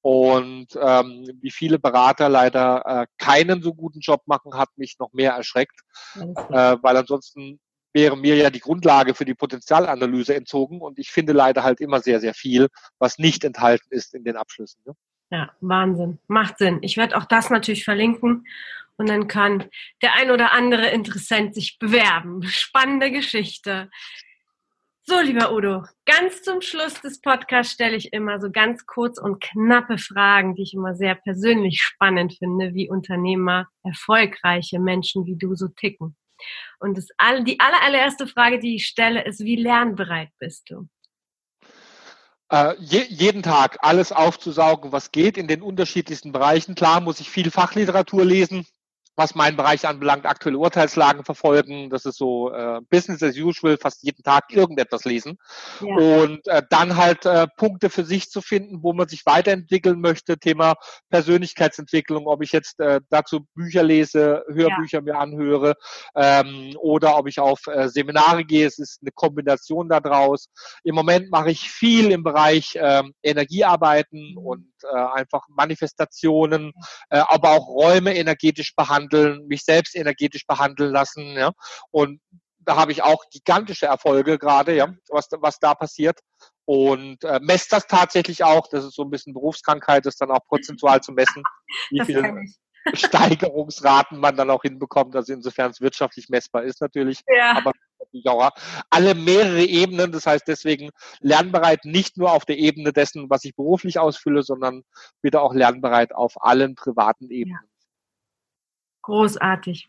Und 0.00 0.68
ähm, 0.80 1.28
wie 1.40 1.50
viele 1.50 1.78
Berater 1.78 2.28
leider 2.28 2.82
äh, 2.86 3.06
keinen 3.18 3.62
so 3.62 3.74
guten 3.74 3.98
Job 3.98 4.22
machen, 4.26 4.54
hat 4.54 4.68
mich 4.76 4.96
noch 5.00 5.12
mehr 5.12 5.32
erschreckt, 5.32 5.80
äh, 6.14 6.76
weil 6.80 6.96
ansonsten 6.96 7.58
wäre 7.92 8.16
mir 8.16 8.36
ja 8.36 8.50
die 8.50 8.60
Grundlage 8.60 9.14
für 9.14 9.24
die 9.24 9.34
Potenzialanalyse 9.34 10.34
entzogen 10.34 10.80
und 10.80 10.98
ich 10.98 11.10
finde 11.10 11.32
leider 11.32 11.64
halt 11.64 11.80
immer 11.80 12.00
sehr, 12.00 12.20
sehr 12.20 12.34
viel, 12.34 12.68
was 12.98 13.18
nicht 13.18 13.44
enthalten 13.44 13.88
ist 13.90 14.14
in 14.14 14.24
den 14.24 14.36
Abschlüssen. 14.36 14.80
Ne? 14.86 14.94
Ja, 15.30 15.52
Wahnsinn. 15.60 16.18
Macht 16.26 16.58
Sinn. 16.58 16.78
Ich 16.82 16.96
werde 16.96 17.16
auch 17.16 17.26
das 17.26 17.50
natürlich 17.50 17.84
verlinken 17.84 18.46
und 18.96 19.08
dann 19.08 19.28
kann 19.28 19.64
der 20.02 20.14
ein 20.14 20.30
oder 20.30 20.52
andere 20.52 20.88
Interessent 20.88 21.54
sich 21.54 21.78
bewerben. 21.78 22.42
Spannende 22.44 23.10
Geschichte. 23.10 23.90
So, 25.04 25.20
lieber 25.20 25.54
Udo, 25.54 25.84
ganz 26.04 26.42
zum 26.42 26.60
Schluss 26.60 27.00
des 27.00 27.22
Podcasts 27.22 27.72
stelle 27.72 27.96
ich 27.96 28.12
immer 28.12 28.40
so 28.40 28.50
ganz 28.50 28.84
kurz 28.84 29.18
und 29.18 29.42
knappe 29.42 29.96
Fragen, 29.96 30.54
die 30.54 30.62
ich 30.62 30.74
immer 30.74 30.94
sehr 30.94 31.14
persönlich 31.14 31.80
spannend 31.80 32.34
finde, 32.38 32.74
wie 32.74 32.90
Unternehmer, 32.90 33.68
erfolgreiche 33.84 34.78
Menschen 34.78 35.24
wie 35.24 35.36
du 35.36 35.54
so 35.54 35.68
ticken. 35.68 36.14
Und 36.78 36.98
das, 36.98 37.08
die 37.46 37.58
allererste 37.58 38.26
Frage, 38.26 38.58
die 38.58 38.76
ich 38.76 38.86
stelle, 38.86 39.24
ist, 39.24 39.40
wie 39.40 39.56
lernbereit 39.56 40.28
bist 40.38 40.68
du? 40.68 40.88
Äh, 42.50 42.74
je, 42.80 43.04
jeden 43.08 43.42
Tag 43.42 43.78
alles 43.82 44.10
aufzusaugen, 44.10 44.90
was 44.92 45.12
geht 45.12 45.36
in 45.36 45.48
den 45.48 45.62
unterschiedlichsten 45.62 46.32
Bereichen. 46.32 46.74
Klar 46.74 47.00
muss 47.00 47.20
ich 47.20 47.28
viel 47.30 47.50
Fachliteratur 47.50 48.24
lesen, 48.24 48.66
was 49.18 49.34
meinen 49.34 49.56
Bereich 49.56 49.86
anbelangt, 49.86 50.26
aktuelle 50.26 50.58
Urteilslagen 50.58 51.24
verfolgen. 51.24 51.90
Das 51.90 52.04
ist 52.04 52.18
so 52.18 52.52
äh, 52.52 52.80
Business 52.88 53.20
as 53.20 53.36
usual, 53.36 53.76
fast 53.76 54.04
jeden 54.04 54.22
Tag 54.22 54.44
irgendetwas 54.52 55.04
lesen. 55.04 55.38
Ja. 55.80 55.96
Und 55.96 56.46
äh, 56.46 56.62
dann 56.70 56.96
halt 56.96 57.26
äh, 57.26 57.48
Punkte 57.56 57.90
für 57.90 58.04
sich 58.04 58.30
zu 58.30 58.40
finden, 58.40 58.84
wo 58.84 58.92
man 58.92 59.08
sich 59.08 59.26
weiterentwickeln 59.26 60.00
möchte. 60.00 60.38
Thema 60.38 60.74
Persönlichkeitsentwicklung, 61.10 62.28
ob 62.28 62.44
ich 62.44 62.52
jetzt 62.52 62.78
äh, 62.78 63.00
dazu 63.10 63.40
Bücher 63.54 63.82
lese, 63.82 64.44
Hörbücher 64.46 64.98
ja. 64.98 65.02
mir 65.02 65.18
anhöre 65.18 65.74
ähm, 66.14 66.76
oder 66.78 67.18
ob 67.18 67.26
ich 67.26 67.40
auf 67.40 67.66
äh, 67.66 67.88
Seminare 67.88 68.44
gehe. 68.44 68.68
Es 68.68 68.78
ist 68.78 69.00
eine 69.02 69.10
Kombination 69.10 69.88
daraus. 69.88 70.48
Im 70.84 70.94
Moment 70.94 71.28
mache 71.32 71.50
ich 71.50 71.68
viel 71.68 72.12
im 72.12 72.22
Bereich 72.22 72.76
äh, 72.76 73.02
Energiearbeiten 73.24 74.34
mhm. 74.34 74.38
und 74.38 74.72
äh, 74.84 74.96
einfach 74.96 75.42
Manifestationen, 75.48 76.72
äh, 77.10 77.18
aber 77.18 77.50
auch 77.50 77.68
Räume 77.68 78.16
energetisch 78.16 78.74
behandeln, 78.74 79.46
mich 79.46 79.64
selbst 79.64 79.96
energetisch 79.96 80.46
behandeln 80.46 80.92
lassen. 80.92 81.32
Ja? 81.32 81.52
Und 81.90 82.20
da 82.58 82.76
habe 82.76 82.92
ich 82.92 83.02
auch 83.02 83.24
gigantische 83.30 83.86
Erfolge 83.86 84.38
gerade, 84.38 84.74
ja, 84.74 84.92
was, 85.08 85.28
was 85.40 85.58
da 85.58 85.74
passiert. 85.74 86.20
Und 86.66 87.24
äh, 87.24 87.40
messt 87.40 87.72
das 87.72 87.86
tatsächlich 87.86 88.44
auch. 88.44 88.68
Das 88.70 88.84
ist 88.84 88.94
so 88.94 89.02
ein 89.02 89.10
bisschen 89.10 89.32
Berufskrankheit, 89.32 90.04
das 90.04 90.16
dann 90.16 90.30
auch 90.30 90.44
prozentual 90.46 91.00
zu 91.00 91.12
messen, 91.12 91.42
wie 91.90 92.04
viel 92.04 92.22
Steigerungsraten 92.94 94.18
man 94.18 94.36
dann 94.36 94.50
auch 94.50 94.62
hinbekommt. 94.62 95.14
Also 95.16 95.32
insofern 95.32 95.70
es 95.70 95.80
wirtschaftlich 95.80 96.28
messbar 96.28 96.64
ist 96.64 96.80
natürlich. 96.80 97.22
Ja. 97.26 97.56
Aber 97.56 97.72
alle 98.90 99.14
mehrere 99.14 99.64
Ebenen. 99.64 100.12
Das 100.12 100.26
heißt 100.26 100.46
deswegen 100.46 100.90
lernbereit 101.20 101.84
nicht 101.84 102.16
nur 102.16 102.32
auf 102.32 102.44
der 102.44 102.58
Ebene 102.58 102.92
dessen, 102.92 103.30
was 103.30 103.44
ich 103.44 103.54
beruflich 103.54 103.98
ausfülle, 103.98 104.42
sondern 104.42 104.82
bitte 105.20 105.40
auch 105.40 105.54
lernbereit 105.54 106.14
auf 106.14 106.42
allen 106.42 106.74
privaten 106.74 107.30
Ebenen. 107.30 107.58
Ja. 107.62 107.68
Großartig. 109.02 109.88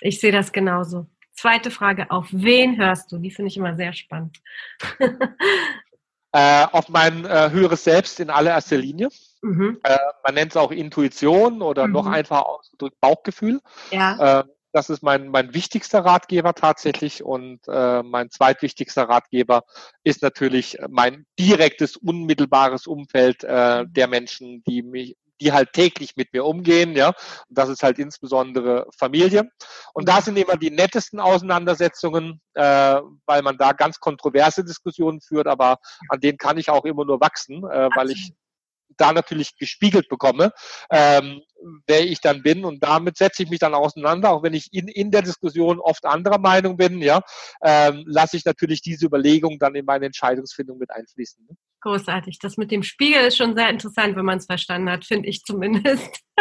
Ich 0.00 0.20
sehe 0.20 0.32
das 0.32 0.52
genauso. 0.52 1.06
Zweite 1.32 1.70
Frage, 1.70 2.10
auf 2.10 2.28
wen 2.30 2.76
hörst 2.78 3.10
du? 3.10 3.18
Die 3.18 3.30
finde 3.30 3.48
ich 3.48 3.56
immer 3.56 3.74
sehr 3.74 3.92
spannend. 3.92 4.40
äh, 6.32 6.66
auf 6.70 6.88
mein 6.88 7.24
äh, 7.24 7.50
höheres 7.50 7.84
Selbst 7.84 8.20
in 8.20 8.30
allererster 8.30 8.76
Linie. 8.76 9.08
Mhm. 9.44 9.78
Äh, 9.82 9.98
man 10.24 10.34
nennt 10.34 10.52
es 10.52 10.56
auch 10.56 10.70
Intuition 10.70 11.60
oder 11.60 11.86
mhm. 11.86 11.92
noch 11.92 12.06
einfacher 12.06 12.48
ausgedrückt 12.48 12.98
Bauchgefühl. 13.00 13.60
Ja. 13.90 14.40
Äh, 14.40 14.44
das 14.72 14.90
ist 14.90 15.02
mein, 15.04 15.28
mein 15.28 15.54
wichtigster 15.54 16.00
Ratgeber 16.00 16.52
tatsächlich 16.54 17.22
und 17.22 17.60
äh, 17.68 18.02
mein 18.02 18.30
zweitwichtigster 18.30 19.04
Ratgeber 19.04 19.62
ist 20.02 20.20
natürlich 20.20 20.78
mein 20.88 21.26
direktes, 21.38 21.96
unmittelbares 21.96 22.88
Umfeld 22.88 23.44
äh, 23.44 23.84
der 23.86 24.08
Menschen, 24.08 24.64
die 24.64 24.82
mich, 24.82 25.16
die 25.40 25.52
halt 25.52 25.74
täglich 25.74 26.16
mit 26.16 26.32
mir 26.32 26.44
umgehen, 26.44 26.96
ja. 26.96 27.08
Und 27.08 27.16
das 27.50 27.68
ist 27.68 27.84
halt 27.84 28.00
insbesondere 28.00 28.88
Familie. 28.98 29.48
Und 29.92 30.08
da 30.08 30.20
sind 30.20 30.36
immer 30.36 30.56
die 30.56 30.70
nettesten 30.70 31.20
Auseinandersetzungen, 31.20 32.40
äh, 32.54 33.00
weil 33.26 33.42
man 33.42 33.56
da 33.56 33.72
ganz 33.72 34.00
kontroverse 34.00 34.64
Diskussionen 34.64 35.20
führt, 35.20 35.46
aber 35.46 35.78
an 36.08 36.18
denen 36.18 36.38
kann 36.38 36.58
ich 36.58 36.70
auch 36.70 36.84
immer 36.84 37.04
nur 37.04 37.20
wachsen, 37.20 37.62
äh, 37.64 37.90
weil 37.94 38.10
ich 38.10 38.32
da 38.96 39.12
natürlich 39.12 39.56
gespiegelt 39.56 40.08
bekomme, 40.08 40.52
ähm, 40.90 41.42
wer 41.86 42.04
ich 42.04 42.20
dann 42.20 42.42
bin. 42.42 42.64
Und 42.64 42.82
damit 42.82 43.16
setze 43.16 43.42
ich 43.42 43.50
mich 43.50 43.58
dann 43.58 43.74
auseinander, 43.74 44.30
auch 44.30 44.42
wenn 44.42 44.54
ich 44.54 44.72
in, 44.72 44.88
in 44.88 45.10
der 45.10 45.22
Diskussion 45.22 45.80
oft 45.80 46.04
anderer 46.04 46.38
Meinung 46.38 46.76
bin, 46.76 47.00
ja, 47.00 47.20
ähm, 47.62 48.04
lasse 48.06 48.36
ich 48.36 48.44
natürlich 48.44 48.82
diese 48.82 49.06
Überlegung 49.06 49.58
dann 49.58 49.74
in 49.74 49.84
meine 49.84 50.06
Entscheidungsfindung 50.06 50.78
mit 50.78 50.90
einfließen. 50.90 51.46
Ne? 51.48 51.56
Großartig. 51.80 52.38
Das 52.38 52.56
mit 52.56 52.70
dem 52.70 52.82
Spiegel 52.82 53.26
ist 53.26 53.36
schon 53.36 53.54
sehr 53.54 53.68
interessant, 53.68 54.16
wenn 54.16 54.24
man 54.24 54.38
es 54.38 54.46
verstanden 54.46 54.90
hat, 54.90 55.04
finde 55.04 55.28
ich 55.28 55.42
zumindest. 55.42 56.20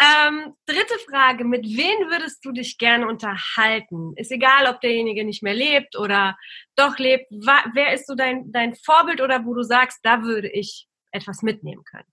ähm, 0.00 0.54
dritte 0.66 0.98
Frage, 1.10 1.44
mit 1.44 1.64
wem 1.64 2.10
würdest 2.10 2.44
du 2.44 2.52
dich 2.52 2.78
gerne 2.78 3.06
unterhalten? 3.06 4.12
Ist 4.16 4.32
egal, 4.32 4.66
ob 4.66 4.80
derjenige 4.80 5.24
nicht 5.24 5.42
mehr 5.42 5.54
lebt 5.54 5.98
oder 5.98 6.36
doch 6.76 6.98
lebt. 6.98 7.26
Wer 7.30 7.92
ist 7.92 8.06
so 8.06 8.14
dein, 8.14 8.50
dein 8.50 8.74
Vorbild 8.74 9.20
oder 9.20 9.44
wo 9.44 9.54
du 9.54 9.62
sagst, 9.62 9.98
da 10.02 10.22
würde 10.22 10.48
ich 10.50 10.87
etwas 11.10 11.42
mitnehmen 11.42 11.84
können? 11.84 12.06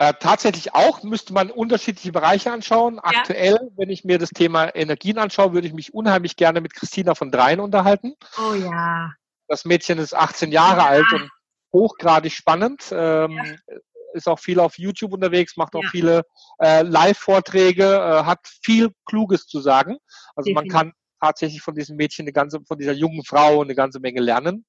Äh, 0.00 0.14
tatsächlich 0.20 0.74
auch 0.74 1.02
müsste 1.02 1.32
man 1.32 1.50
unterschiedliche 1.50 2.12
Bereiche 2.12 2.52
anschauen. 2.52 2.96
Ja. 2.96 3.02
Aktuell, 3.02 3.58
wenn 3.76 3.90
ich 3.90 4.04
mir 4.04 4.18
das 4.18 4.30
Thema 4.30 4.74
Energien 4.74 5.18
anschaue, 5.18 5.52
würde 5.52 5.66
ich 5.66 5.74
mich 5.74 5.92
unheimlich 5.92 6.36
gerne 6.36 6.60
mit 6.60 6.72
Christina 6.72 7.16
von 7.16 7.32
Dreien 7.32 7.58
unterhalten. 7.58 8.14
Oh 8.38 8.54
ja. 8.54 9.10
Das 9.48 9.64
Mädchen 9.64 9.98
ist 9.98 10.14
18 10.14 10.52
Jahre 10.52 10.80
ja. 10.80 10.86
alt 10.86 11.12
und 11.12 11.28
hochgradig 11.72 12.32
spannend. 12.32 12.84
Ähm, 12.92 13.32
ja. 13.32 13.76
Ist 14.14 14.28
auch 14.28 14.38
viel 14.38 14.60
auf 14.60 14.78
YouTube 14.78 15.12
unterwegs, 15.12 15.56
macht 15.56 15.74
auch 15.74 15.84
viele 15.90 16.22
äh, 16.62 16.82
Live-Vorträge, 16.82 17.84
äh, 17.84 18.24
hat 18.24 18.40
viel 18.62 18.90
Kluges 19.04 19.46
zu 19.46 19.60
sagen. 19.60 19.98
Also 20.34 20.50
Definitiv. 20.50 20.54
man 20.54 20.68
kann 20.68 20.92
tatsächlich 21.20 21.60
von 21.60 21.74
diesem 21.74 21.96
Mädchen 21.96 22.24
eine 22.24 22.32
ganze, 22.32 22.60
von 22.66 22.78
dieser 22.78 22.92
jungen 22.92 23.24
Frau 23.24 23.62
eine 23.62 23.74
ganze 23.74 24.00
Menge 24.00 24.20
lernen. 24.20 24.64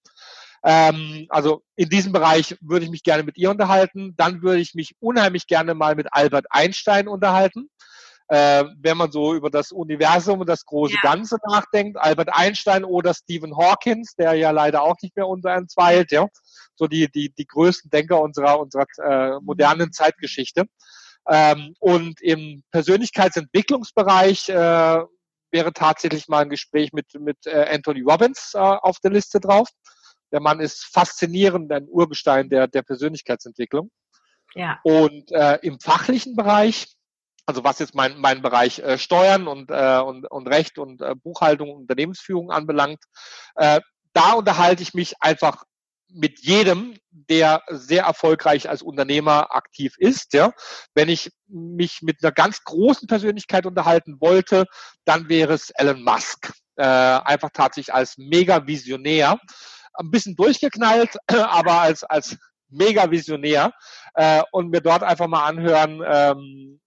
Ähm, 0.63 1.25
also 1.29 1.63
in 1.75 1.89
diesem 1.89 2.11
Bereich 2.11 2.57
würde 2.61 2.85
ich 2.85 2.91
mich 2.91 3.03
gerne 3.03 3.23
mit 3.23 3.37
ihr 3.37 3.49
unterhalten. 3.49 4.13
Dann 4.17 4.41
würde 4.41 4.59
ich 4.59 4.75
mich 4.75 4.95
unheimlich 4.99 5.47
gerne 5.47 5.73
mal 5.73 5.95
mit 5.95 6.07
Albert 6.11 6.47
Einstein 6.49 7.07
unterhalten. 7.07 7.69
äh, 8.29 8.63
wenn 8.77 8.97
man 8.97 9.11
so 9.11 9.33
über 9.33 9.49
das 9.49 9.71
Universum 9.71 10.39
und 10.39 10.47
das 10.47 10.65
große 10.65 10.93
ja. 10.93 11.01
Ganze 11.01 11.37
nachdenkt. 11.47 11.97
Albert 11.97 12.29
Einstein 12.31 12.85
oder 12.85 13.13
Stephen 13.13 13.57
Hawkins, 13.57 14.13
der 14.15 14.33
ja 14.33 14.51
leider 14.51 14.83
auch 14.83 14.95
nicht 15.01 15.15
mehr 15.15 15.27
unter 15.27 15.55
uns 15.57 15.75
weilt, 15.75 16.11
ja. 16.11 16.27
So 16.75 16.87
die, 16.87 17.11
die, 17.11 17.33
die 17.33 17.47
größten 17.47 17.89
Denker 17.89 18.21
unserer, 18.21 18.59
unserer 18.59 18.85
äh, 19.03 19.39
modernen 19.41 19.91
Zeitgeschichte. 19.91 20.65
Ähm, 21.27 21.73
und 21.79 22.21
im 22.21 22.63
Persönlichkeitsentwicklungsbereich 22.71 24.49
äh, 24.49 24.99
wäre 25.51 25.73
tatsächlich 25.73 26.27
mal 26.27 26.43
ein 26.43 26.49
Gespräch 26.49 26.93
mit, 26.93 27.07
mit 27.19 27.37
äh, 27.45 27.67
Anthony 27.73 28.01
Robbins 28.01 28.51
äh, 28.53 28.59
auf 28.59 28.99
der 28.99 29.11
Liste 29.11 29.39
drauf. 29.39 29.67
Der 30.31 30.41
Mann 30.41 30.59
ist 30.59 30.85
faszinierend, 30.85 31.71
ein 31.71 31.87
Urgestein 31.89 32.49
der, 32.49 32.67
der 32.67 32.81
Persönlichkeitsentwicklung. 32.81 33.91
Ja. 34.55 34.79
Und 34.83 35.31
äh, 35.31 35.59
im 35.61 35.79
fachlichen 35.79 36.35
Bereich, 36.35 36.87
also 37.45 37.63
was 37.63 37.79
jetzt 37.79 37.95
mein, 37.95 38.17
mein 38.19 38.41
Bereich 38.41 38.79
äh, 38.79 38.97
Steuern 38.97 39.47
und, 39.47 39.71
äh, 39.71 39.99
und, 39.99 40.29
und 40.29 40.47
Recht 40.47 40.77
und 40.77 41.01
äh, 41.01 41.15
Buchhaltung 41.15 41.69
und 41.71 41.81
Unternehmensführung 41.81 42.51
anbelangt, 42.51 43.03
äh, 43.55 43.79
da 44.13 44.33
unterhalte 44.33 44.83
ich 44.83 44.93
mich 44.93 45.15
einfach 45.19 45.63
mit 46.11 46.39
jedem, 46.39 46.97
der 47.11 47.61
sehr 47.69 48.03
erfolgreich 48.03 48.67
als 48.67 48.81
Unternehmer 48.81 49.55
aktiv 49.55 49.93
ist. 49.97 50.33
Ja. 50.33 50.51
Wenn 50.95 51.09
ich 51.09 51.31
mich 51.47 52.01
mit 52.01 52.23
einer 52.23 52.31
ganz 52.31 52.63
großen 52.63 53.07
Persönlichkeit 53.07 53.65
unterhalten 53.65 54.17
wollte, 54.19 54.65
dann 55.05 55.29
wäre 55.29 55.53
es 55.53 55.69
Elon 55.71 56.03
Musk. 56.03 56.51
Äh, 56.75 56.83
einfach 56.83 57.49
tatsächlich 57.53 57.93
als 57.93 58.17
Mega-Visionär. 58.17 59.37
Ein 59.99 60.11
bisschen 60.11 60.35
durchgeknallt, 60.35 61.15
aber 61.27 61.81
als, 61.81 62.03
als 62.03 62.37
Mega-Visionär. 62.69 63.73
Äh, 64.15 64.43
und 64.51 64.69
mir 64.69 64.81
dort 64.81 65.03
einfach 65.03 65.27
mal 65.27 65.45
anhören, 65.45 66.01
ähm, 66.05 66.79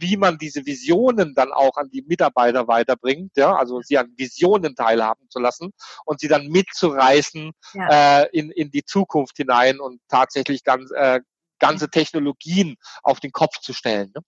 wie 0.00 0.16
man 0.16 0.38
diese 0.38 0.64
Visionen 0.64 1.34
dann 1.34 1.52
auch 1.52 1.76
an 1.76 1.90
die 1.90 2.02
Mitarbeiter 2.02 2.66
weiterbringt, 2.66 3.36
ja, 3.36 3.54
also 3.54 3.80
sie 3.82 3.98
an 3.98 4.12
Visionen 4.16 4.74
teilhaben 4.74 5.28
zu 5.28 5.38
lassen 5.38 5.72
und 6.06 6.20
sie 6.20 6.28
dann 6.28 6.46
mitzureißen 6.48 7.52
ja. 7.74 8.22
äh, 8.22 8.28
in, 8.32 8.50
in 8.50 8.70
die 8.70 8.84
Zukunft 8.84 9.36
hinein 9.36 9.78
und 9.78 10.00
tatsächlich 10.08 10.64
ganz, 10.64 10.90
äh, 10.92 11.20
ganze 11.58 11.90
Technologien 11.90 12.76
auf 13.02 13.20
den 13.20 13.32
Kopf 13.32 13.58
zu 13.60 13.72
stellen. 13.74 14.10
Ne? 14.14 14.22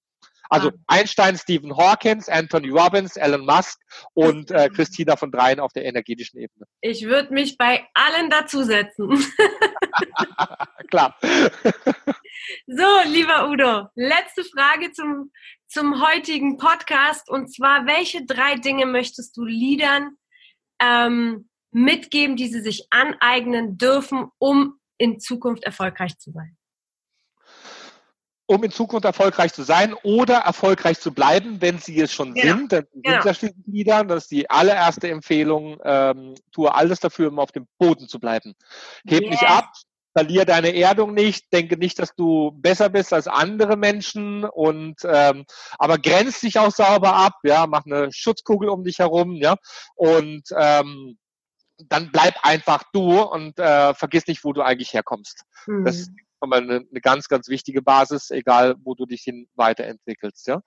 Also 0.48 0.70
Einstein, 0.86 1.36
Stephen 1.38 1.76
Hawkins, 1.76 2.28
Anthony 2.28 2.68
Robbins, 2.68 3.16
Elon 3.16 3.46
Musk 3.46 3.80
und 4.14 4.50
äh, 4.50 4.68
Christina 4.68 5.16
von 5.16 5.30
Dreien 5.30 5.60
auf 5.60 5.72
der 5.72 5.84
energetischen 5.84 6.38
Ebene. 6.38 6.66
Ich 6.80 7.04
würde 7.04 7.32
mich 7.32 7.56
bei 7.56 7.86
allen 7.94 8.28
dazusetzen. 8.28 9.08
Klar. 10.90 11.16
so, 12.66 12.86
lieber 13.06 13.48
Udo, 13.48 13.88
letzte 13.94 14.44
Frage 14.44 14.92
zum, 14.92 15.32
zum 15.68 16.06
heutigen 16.06 16.58
Podcast. 16.58 17.30
Und 17.30 17.54
zwar, 17.54 17.86
welche 17.86 18.26
drei 18.26 18.56
Dinge 18.56 18.86
möchtest 18.86 19.36
du 19.36 19.44
Liedern 19.44 20.16
ähm, 20.80 21.48
mitgeben, 21.70 22.36
die 22.36 22.48
sie 22.48 22.60
sich 22.60 22.86
aneignen 22.90 23.78
dürfen, 23.78 24.28
um 24.38 24.78
in 24.98 25.18
Zukunft 25.18 25.64
erfolgreich 25.64 26.18
zu 26.18 26.30
sein? 26.30 26.56
Um 28.46 28.64
in 28.64 28.70
Zukunft 28.70 29.04
erfolgreich 29.04 29.52
zu 29.52 29.62
sein 29.62 29.94
oder 30.02 30.38
erfolgreich 30.38 31.00
zu 31.00 31.12
bleiben, 31.12 31.60
wenn 31.60 31.78
sie 31.78 32.00
es 32.00 32.12
schon 32.12 32.34
genau. 32.34 32.56
sind. 32.56 32.72
Dann 32.72 32.86
sind 32.92 33.04
genau. 33.04 33.24
ja 33.24 33.34
schließlich 33.34 33.66
Lieder. 33.66 34.04
Das 34.04 34.24
ist 34.24 34.30
die 34.30 34.50
allererste 34.50 35.08
Empfehlung. 35.08 35.78
Ähm, 35.84 36.34
tue 36.52 36.74
alles 36.74 37.00
dafür, 37.00 37.28
um 37.28 37.38
auf 37.38 37.52
dem 37.52 37.66
Boden 37.78 38.08
zu 38.08 38.18
bleiben. 38.18 38.54
Heb 39.06 39.22
yes. 39.22 39.30
nicht 39.30 39.44
ab, 39.44 39.72
verliere 40.14 40.46
deine 40.46 40.74
Erdung 40.74 41.14
nicht, 41.14 41.52
denke 41.52 41.76
nicht, 41.76 41.98
dass 41.98 42.14
du 42.14 42.52
besser 42.52 42.90
bist 42.90 43.12
als 43.12 43.26
andere 43.26 43.76
Menschen 43.76 44.44
und 44.44 44.96
ähm, 45.04 45.44
aber 45.78 45.98
grenz 45.98 46.40
dich 46.40 46.58
auch 46.58 46.70
sauber 46.70 47.14
ab, 47.14 47.34
ja, 47.44 47.66
mach 47.66 47.86
eine 47.86 48.12
Schutzkugel 48.12 48.68
um 48.68 48.84
dich 48.84 48.98
herum, 48.98 49.36
ja, 49.36 49.56
und 49.94 50.42
ähm, 50.56 51.18
dann 51.88 52.10
bleib 52.12 52.34
einfach 52.42 52.84
du 52.92 53.20
und 53.20 53.58
äh, 53.58 53.94
vergiss 53.94 54.26
nicht, 54.26 54.44
wo 54.44 54.52
du 54.52 54.62
eigentlich 54.62 54.92
herkommst. 54.92 55.44
Mhm. 55.66 55.84
Das 55.84 56.08
ist 56.42 56.48
mal 56.48 56.60
eine, 56.60 56.86
eine 56.90 57.00
ganz, 57.00 57.28
ganz 57.28 57.48
wichtige 57.48 57.82
Basis, 57.82 58.30
egal 58.30 58.74
wo 58.82 58.94
du 58.94 59.06
dich 59.06 59.22
hin 59.22 59.46
weiterentwickelst. 59.54 60.46
Ja. 60.46 60.60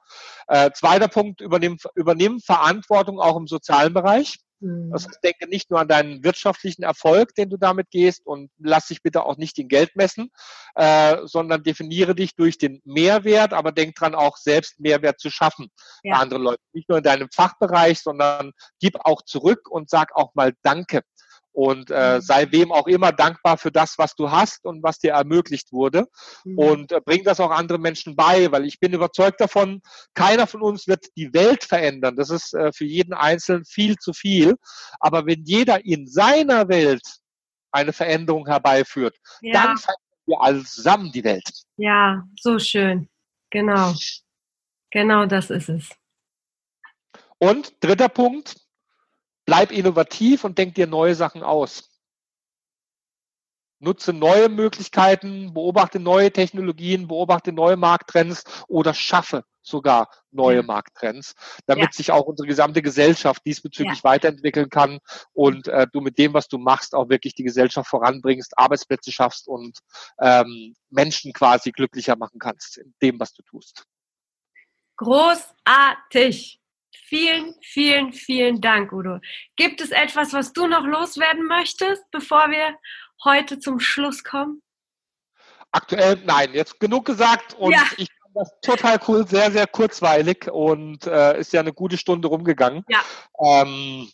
Äh, 0.48 0.72
zweiter 0.72 1.08
Punkt, 1.08 1.42
übernimm, 1.42 1.78
übernimm 1.96 2.40
Verantwortung 2.40 3.20
auch 3.20 3.38
im 3.38 3.48
sozialen 3.48 3.94
Bereich. 3.94 4.38
Mhm. 4.62 4.92
Also 4.94 5.10
denke 5.24 5.48
nicht 5.48 5.70
nur 5.70 5.80
an 5.80 5.88
deinen 5.88 6.24
wirtschaftlichen 6.24 6.84
Erfolg, 6.84 7.36
den 7.36 7.50
du 7.50 7.58
damit 7.58 7.90
gehst 7.92 8.26
und 8.26 8.50
lass 8.58 8.88
dich 8.88 9.02
bitte 9.02 9.26
auch 9.26 9.38
nicht 9.38 9.60
in 9.60 9.68
Geld 9.68 9.96
messen, 9.96 10.30
äh, 10.76 11.18
sondern 11.26 11.64
definiere 11.64 12.16
dich 12.16 12.36
durch 12.36 12.58
den 12.58 12.82
Mehrwert, 12.86 13.54
aber 13.54 13.72
denk 13.72 13.96
dran 13.96 14.16
auch 14.16 14.38
selbst 14.38 14.80
Mehrwert 14.80 15.20
zu 15.20 15.30
schaffen 15.30 15.68
ja. 16.04 16.16
bei 16.16 16.22
anderen 16.22 16.44
Leuten. 16.44 16.64
Nicht 16.74 16.90
nur 16.90 17.00
in 17.00 17.04
deinem 17.04 17.30
Fachbereich, 17.34 18.02
sondern 18.02 18.52
gib 18.80 18.96
auch 19.04 19.22
zurück 19.24 19.70
und 19.70 19.90
sag 19.90 20.16
auch 20.16 20.34
mal 20.36 20.54
Danke 20.64 21.02
und 21.56 21.90
äh, 21.90 22.18
mhm. 22.18 22.22
sei 22.22 22.52
wem 22.52 22.72
auch 22.74 22.86
immer 22.86 23.14
dankbar 23.14 23.58
für 23.58 23.72
das, 23.72 23.98
was 23.98 24.14
du 24.16 24.30
hast 24.30 24.66
und 24.66 24.84
was 24.84 25.00
dir 25.00 25.14
ermöglicht 25.14 25.72
wurde 25.72 26.06
mhm. 26.44 26.60
und 26.60 26.92
äh, 26.92 27.00
bring 27.04 27.24
das 27.24 27.40
auch 27.40 27.50
anderen 27.50 27.82
Menschen 27.82 28.16
bei, 28.16 28.52
weil 28.52 28.66
ich 28.66 28.80
bin 28.80 28.92
überzeugt 28.92 29.40
davon, 29.40 29.82
keiner 30.14 30.48
von 30.48 30.62
uns 30.62 30.86
wird 30.88 31.06
die 31.16 31.34
Welt 31.34 31.64
verändern. 31.64 32.18
Das 32.18 32.30
ist 32.30 32.54
äh, 32.54 32.74
für 32.74 32.84
jeden 32.84 33.14
Einzelnen 33.14 33.64
viel 33.64 33.96
zu 33.96 34.12
viel. 34.12 34.56
Aber 35.00 35.26
wenn 35.26 35.46
jeder 35.46 35.86
in 35.86 36.08
seiner 36.08 36.68
Welt 36.68 37.04
eine 37.72 37.94
Veränderung 37.94 38.46
herbeiführt, 38.48 39.16
ja. 39.42 39.54
dann 39.54 39.78
verändern 39.78 40.24
wir 40.26 40.42
alle 40.42 40.64
zusammen 40.66 41.12
die 41.14 41.24
Welt. 41.24 41.50
Ja, 41.78 42.24
so 42.38 42.60
schön. 42.60 43.08
Genau. 43.50 43.94
Genau 44.92 45.26
das 45.26 45.50
ist 45.50 45.70
es. 45.70 45.90
Und 47.38 47.74
dritter 47.82 48.10
Punkt, 48.10 48.58
Bleib 49.46 49.72
innovativ 49.72 50.44
und 50.44 50.58
denk 50.58 50.76
dir 50.76 50.88
neue 50.88 51.16
Sachen 51.16 51.44
aus. 51.44 51.92
Nutze 53.80 54.14
neue 54.14 54.50
Möglichkeiten, 54.50 55.54
beobachte 55.54 56.00
neue 56.00 56.32
Technologien, 56.32 57.08
beobachte 57.08 57.52
neue 57.52 57.76
Markttrends 57.76 58.44
oder 58.68 58.94
schaffe 58.94 59.44
sogar 59.62 60.10
neue 60.32 60.58
ja. 60.58 60.64
Markttrends, 60.64 61.34
damit 61.66 61.86
ja. 61.86 61.92
sich 61.92 62.12
auch 62.12 62.26
unsere 62.26 62.48
gesamte 62.48 62.82
Gesellschaft 62.82 63.46
diesbezüglich 63.46 64.00
ja. 64.00 64.04
weiterentwickeln 64.04 64.70
kann 64.70 65.00
und 65.34 65.68
äh, 65.68 65.88
du 65.92 66.02
mit 66.02 66.18
dem, 66.18 66.34
was 66.34 66.48
du 66.48 66.58
machst, 66.58 66.96
auch 66.96 67.10
wirklich 67.10 67.36
die 67.36 67.44
Gesellschaft 67.44 67.90
voranbringst, 67.90 68.58
Arbeitsplätze 68.58 69.12
schaffst 69.12 69.48
und 69.48 69.80
ähm, 70.20 70.76
Menschen 70.90 71.34
quasi 71.34 71.72
glücklicher 71.72 72.16
machen 72.16 72.40
kannst 72.40 72.78
in 72.78 72.94
dem, 73.02 73.20
was 73.20 73.34
du 73.34 73.42
tust. 73.44 73.86
Großartig. 74.98 76.62
Vielen, 77.08 77.54
vielen, 77.62 78.14
vielen 78.14 78.62
Dank, 78.62 78.92
Udo. 78.92 79.20
Gibt 79.56 79.80
es 79.80 79.92
etwas, 79.92 80.34
was 80.34 80.54
du 80.54 80.66
noch 80.66 80.86
loswerden 80.86 81.46
möchtest, 81.46 82.04
bevor 82.10 82.50
wir 82.50 82.76
heute 83.24 83.60
zum 83.60 83.80
Schluss 83.80 84.24
kommen? 84.24 84.62
Aktuell 85.72 86.20
nein, 86.26 86.54
jetzt 86.54 86.80
genug 86.80 87.06
gesagt 87.06 87.54
und 87.54 87.74
ja. 87.74 87.84
ich 87.98 88.08
fand 88.08 88.36
das 88.36 88.52
total 88.62 89.00
cool, 89.08 89.28
sehr, 89.28 89.52
sehr 89.52 89.68
kurzweilig 89.68 90.50
und 90.50 91.06
äh, 91.06 91.40
ist 91.40 91.54
ja 91.54 91.60
eine 91.60 91.74
gute 91.74 91.98
Stunde 91.98 92.28
rumgegangen. 92.28 92.84
Ja. 92.88 93.04
Ähm, 93.40 94.10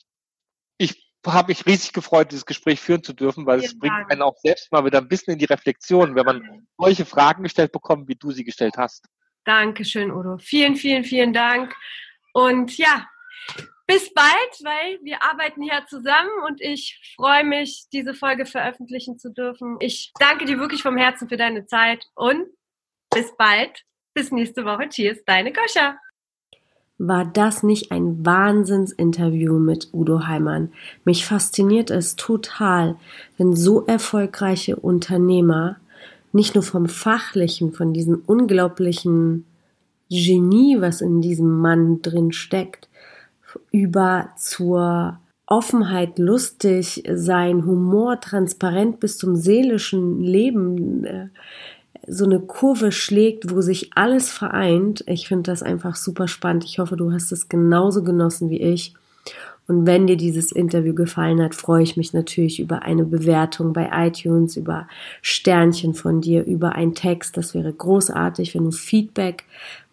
ich 0.77 1.13
habe 1.25 1.49
mich 1.49 1.65
riesig 1.65 1.93
gefreut, 1.93 2.31
dieses 2.31 2.45
Gespräch 2.45 2.81
führen 2.81 3.03
zu 3.03 3.13
dürfen, 3.13 3.45
weil 3.45 3.59
Vielen 3.59 3.71
es 3.71 3.79
bringt 3.79 3.93
Dank. 3.93 4.11
einen 4.11 4.21
auch 4.21 4.35
selbst 4.37 4.69
mal 4.71 4.83
wieder 4.83 4.97
ein 4.97 5.07
bisschen 5.07 5.33
in 5.33 5.39
die 5.39 5.45
Reflexion, 5.45 6.15
wenn 6.15 6.25
man 6.25 6.67
solche 6.77 7.05
Fragen 7.05 7.43
gestellt 7.43 7.71
bekommt, 7.71 8.09
wie 8.09 8.15
du 8.15 8.31
sie 8.31 8.43
gestellt 8.43 8.75
hast. 8.77 9.05
Dankeschön, 9.45 10.11
Udo. 10.11 10.37
Vielen, 10.39 10.75
vielen, 10.75 11.05
vielen 11.05 11.31
Dank. 11.31 11.73
Und 12.33 12.77
ja, 12.77 13.05
bis 13.87 14.13
bald, 14.13 14.63
weil 14.63 14.99
wir 15.03 15.21
arbeiten 15.21 15.61
hier 15.61 15.83
zusammen 15.89 16.29
und 16.47 16.61
ich 16.61 17.13
freue 17.17 17.43
mich, 17.43 17.85
diese 17.91 18.13
Folge 18.13 18.45
veröffentlichen 18.45 19.19
zu 19.19 19.31
dürfen. 19.31 19.77
Ich 19.79 20.13
danke 20.19 20.45
dir 20.45 20.59
wirklich 20.59 20.81
vom 20.81 20.95
Herzen 20.95 21.27
für 21.27 21.37
deine 21.37 21.65
Zeit 21.65 22.05
und 22.15 22.45
bis 23.13 23.35
bald. 23.37 23.83
Bis 24.13 24.31
nächste 24.31 24.65
Woche. 24.65 24.89
Cheers, 24.89 25.19
deine 25.25 25.51
Goscha. 25.53 25.97
War 26.97 27.25
das 27.25 27.63
nicht 27.63 27.91
ein 27.91 28.25
Wahnsinnsinterview 28.25 29.57
mit 29.57 29.89
Udo 29.91 30.27
Heimann? 30.27 30.71
Mich 31.03 31.25
fasziniert 31.25 31.89
es 31.89 32.15
total, 32.15 32.97
wenn 33.37 33.55
so 33.55 33.85
erfolgreiche 33.85 34.75
Unternehmer 34.75 35.77
nicht 36.31 36.55
nur 36.55 36.63
vom 36.63 36.87
Fachlichen, 36.87 37.73
von 37.73 37.93
diesen 37.93 38.15
unglaublichen 38.15 39.45
Genie, 40.11 40.81
was 40.81 41.01
in 41.01 41.21
diesem 41.21 41.59
Mann 41.59 42.01
drin 42.01 42.33
steckt, 42.33 42.89
über 43.71 44.29
zur 44.37 45.19
Offenheit, 45.45 46.19
lustig 46.19 47.03
sein, 47.13 47.65
Humor, 47.65 48.19
transparent 48.19 48.99
bis 48.99 49.17
zum 49.17 49.35
seelischen 49.35 50.21
Leben 50.21 51.05
äh, 51.05 51.27
so 52.07 52.25
eine 52.25 52.39
Kurve 52.39 52.91
schlägt, 52.91 53.53
wo 53.53 53.61
sich 53.61 53.91
alles 53.95 54.31
vereint. 54.31 55.03
Ich 55.07 55.27
finde 55.27 55.51
das 55.51 55.63
einfach 55.63 55.95
super 55.95 56.27
spannend. 56.27 56.65
Ich 56.65 56.79
hoffe, 56.79 56.97
du 56.97 57.11
hast 57.11 57.31
es 57.31 57.47
genauso 57.47 58.03
genossen 58.03 58.49
wie 58.49 58.61
ich. 58.61 58.93
Und 59.67 59.85
wenn 59.85 60.07
dir 60.07 60.17
dieses 60.17 60.51
Interview 60.51 60.93
gefallen 60.93 61.41
hat, 61.41 61.55
freue 61.55 61.83
ich 61.83 61.95
mich 61.95 62.11
natürlich 62.11 62.59
über 62.59 62.81
eine 62.81 63.05
Bewertung 63.05 63.73
bei 63.73 63.89
iTunes, 63.93 64.57
über 64.57 64.87
Sternchen 65.21 65.93
von 65.93 66.19
dir, 66.19 66.43
über 66.45 66.73
einen 66.73 66.95
Text. 66.95 67.37
Das 67.37 67.53
wäre 67.53 67.71
großartig. 67.71 68.55
Wenn 68.55 68.65
du 68.65 68.71
Feedback 68.71 69.45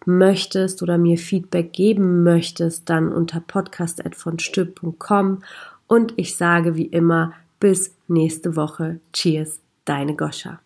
möchtest 0.05 0.81
oder 0.81 0.97
mir 0.97 1.17
Feedback 1.17 1.73
geben 1.73 2.23
möchtest, 2.23 2.89
dann 2.89 3.11
unter 3.11 3.39
podcast.vonstück.com. 3.39 5.43
Und 5.87 6.13
ich 6.17 6.35
sage 6.35 6.75
wie 6.75 6.85
immer, 6.85 7.33
bis 7.59 7.95
nächste 8.07 8.55
Woche. 8.55 8.99
Cheers, 9.13 9.59
deine 9.85 10.15
Goscha. 10.15 10.59